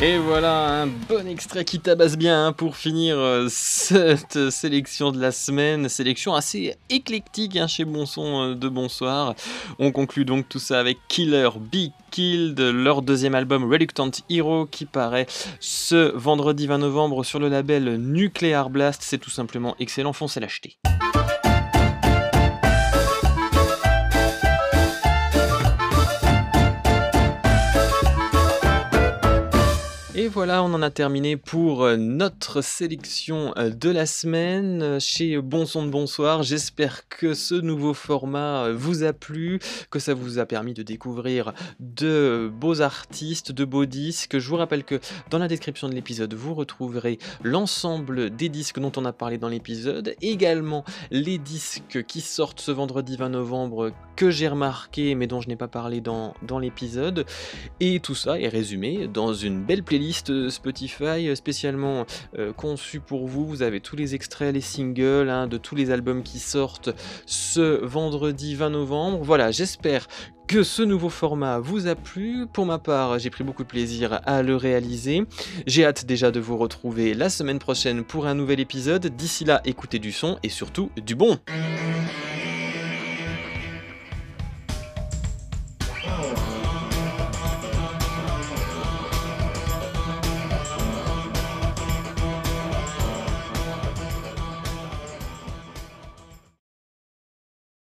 Et 0.02 0.18
voilà 0.18 0.82
un 0.82 0.88
bon 0.88 1.28
extrait 1.28 1.64
qui 1.64 1.78
tabasse 1.78 2.18
bien 2.18 2.46
hein, 2.46 2.52
pour 2.52 2.76
finir 2.76 3.16
euh, 3.16 3.46
cette 3.48 4.50
sélection 4.50 5.12
de 5.12 5.20
la 5.20 5.30
semaine. 5.30 5.88
Sélection 5.88 6.34
assez 6.34 6.74
éclectique 6.90 7.56
hein, 7.56 7.68
chez 7.68 7.84
Bonson 7.84 8.42
euh, 8.42 8.54
de 8.56 8.68
Bonsoir. 8.68 9.36
On 9.78 9.92
conclut 9.92 10.24
donc 10.24 10.48
tout 10.48 10.58
ça 10.58 10.80
avec 10.80 10.98
Killer 11.06 11.50
Be 11.56 11.92
Killed, 12.10 12.58
leur 12.58 13.02
deuxième 13.02 13.36
album 13.36 13.62
Reluctant 13.70 14.10
Hero 14.28 14.66
qui 14.66 14.86
paraît 14.86 15.28
ce 15.60 16.10
vendredi 16.16 16.66
20 16.66 16.78
novembre 16.78 17.22
sur 17.22 17.38
le 17.38 17.48
label 17.48 17.94
Nuclear 17.98 18.70
Blast. 18.70 19.02
C'est 19.04 19.18
tout 19.18 19.30
simplement 19.30 19.76
excellent, 19.78 20.12
foncez 20.12 20.40
l'acheter. 20.40 20.78
Et 30.14 30.28
voilà, 30.28 30.62
on 30.62 30.74
en 30.74 30.82
a 30.82 30.90
terminé 30.90 31.38
pour 31.38 31.84
euh, 31.84 31.96
notre 31.96 32.60
sélection 32.60 33.54
euh, 33.56 33.70
de 33.70 33.88
la 33.88 34.04
semaine 34.04 34.82
euh, 34.82 35.00
chez 35.00 35.40
Bon 35.40 35.64
Son 35.64 35.86
de 35.86 35.90
Bonsoir. 35.90 36.42
J'espère 36.42 37.08
que 37.08 37.32
ce 37.32 37.54
nouveau 37.54 37.94
format 37.94 38.70
vous 38.72 39.04
a 39.04 39.14
plu, 39.14 39.58
que 39.90 39.98
ça 39.98 40.12
vous 40.12 40.38
a 40.38 40.44
permis 40.44 40.74
de 40.74 40.82
découvrir 40.82 41.54
de 41.80 42.52
beaux 42.54 42.82
artistes, 42.82 43.52
de 43.52 43.64
beaux 43.64 43.86
disques. 43.86 44.38
Je 44.38 44.46
vous 44.50 44.56
rappelle 44.56 44.84
que 44.84 45.00
dans 45.30 45.38
la 45.38 45.48
description 45.48 45.88
de 45.88 45.94
l'épisode, 45.94 46.34
vous 46.34 46.52
retrouverez 46.52 47.18
l'ensemble 47.42 48.28
des 48.28 48.50
disques 48.50 48.80
dont 48.80 48.92
on 48.98 49.06
a 49.06 49.14
parlé 49.14 49.38
dans 49.38 49.48
l'épisode, 49.48 50.14
également 50.20 50.84
les 51.10 51.38
disques 51.38 52.04
qui 52.04 52.20
sortent 52.20 52.60
ce 52.60 52.70
vendredi 52.70 53.16
20 53.16 53.30
novembre 53.30 53.92
que 54.16 54.28
j'ai 54.28 54.48
remarqué 54.48 55.14
mais 55.14 55.26
dont 55.26 55.40
je 55.40 55.48
n'ai 55.48 55.56
pas 55.56 55.68
parlé 55.68 56.02
dans, 56.02 56.34
dans 56.42 56.58
l'épisode. 56.58 57.24
Et 57.80 57.98
tout 57.98 58.14
ça 58.14 58.38
est 58.38 58.48
résumé 58.48 59.08
dans 59.08 59.32
une 59.32 59.64
belle 59.64 59.82
playlist 60.02 60.48
Spotify 60.48 61.34
spécialement 61.36 62.06
euh, 62.36 62.52
conçue 62.52 62.98
pour 62.98 63.28
vous. 63.28 63.46
Vous 63.46 63.62
avez 63.62 63.80
tous 63.80 63.94
les 63.94 64.16
extraits, 64.16 64.52
les 64.52 64.60
singles 64.60 65.30
hein, 65.30 65.46
de 65.46 65.58
tous 65.58 65.76
les 65.76 65.92
albums 65.92 66.24
qui 66.24 66.40
sortent 66.40 66.90
ce 67.24 67.84
vendredi 67.84 68.56
20 68.56 68.70
novembre. 68.70 69.20
Voilà, 69.22 69.52
j'espère 69.52 70.08
que 70.48 70.64
ce 70.64 70.82
nouveau 70.82 71.08
format 71.08 71.60
vous 71.60 71.86
a 71.86 71.94
plu. 71.94 72.46
Pour 72.52 72.66
ma 72.66 72.78
part, 72.78 73.20
j'ai 73.20 73.30
pris 73.30 73.44
beaucoup 73.44 73.62
de 73.62 73.68
plaisir 73.68 74.20
à 74.24 74.42
le 74.42 74.56
réaliser. 74.56 75.22
J'ai 75.68 75.84
hâte 75.84 76.04
déjà 76.04 76.32
de 76.32 76.40
vous 76.40 76.58
retrouver 76.58 77.14
la 77.14 77.30
semaine 77.30 77.60
prochaine 77.60 78.02
pour 78.02 78.26
un 78.26 78.34
nouvel 78.34 78.58
épisode. 78.58 79.06
D'ici 79.06 79.44
là, 79.44 79.60
écoutez 79.64 80.00
du 80.00 80.10
son 80.10 80.36
et 80.42 80.48
surtout 80.48 80.90
du 80.96 81.14
bon. 81.14 81.38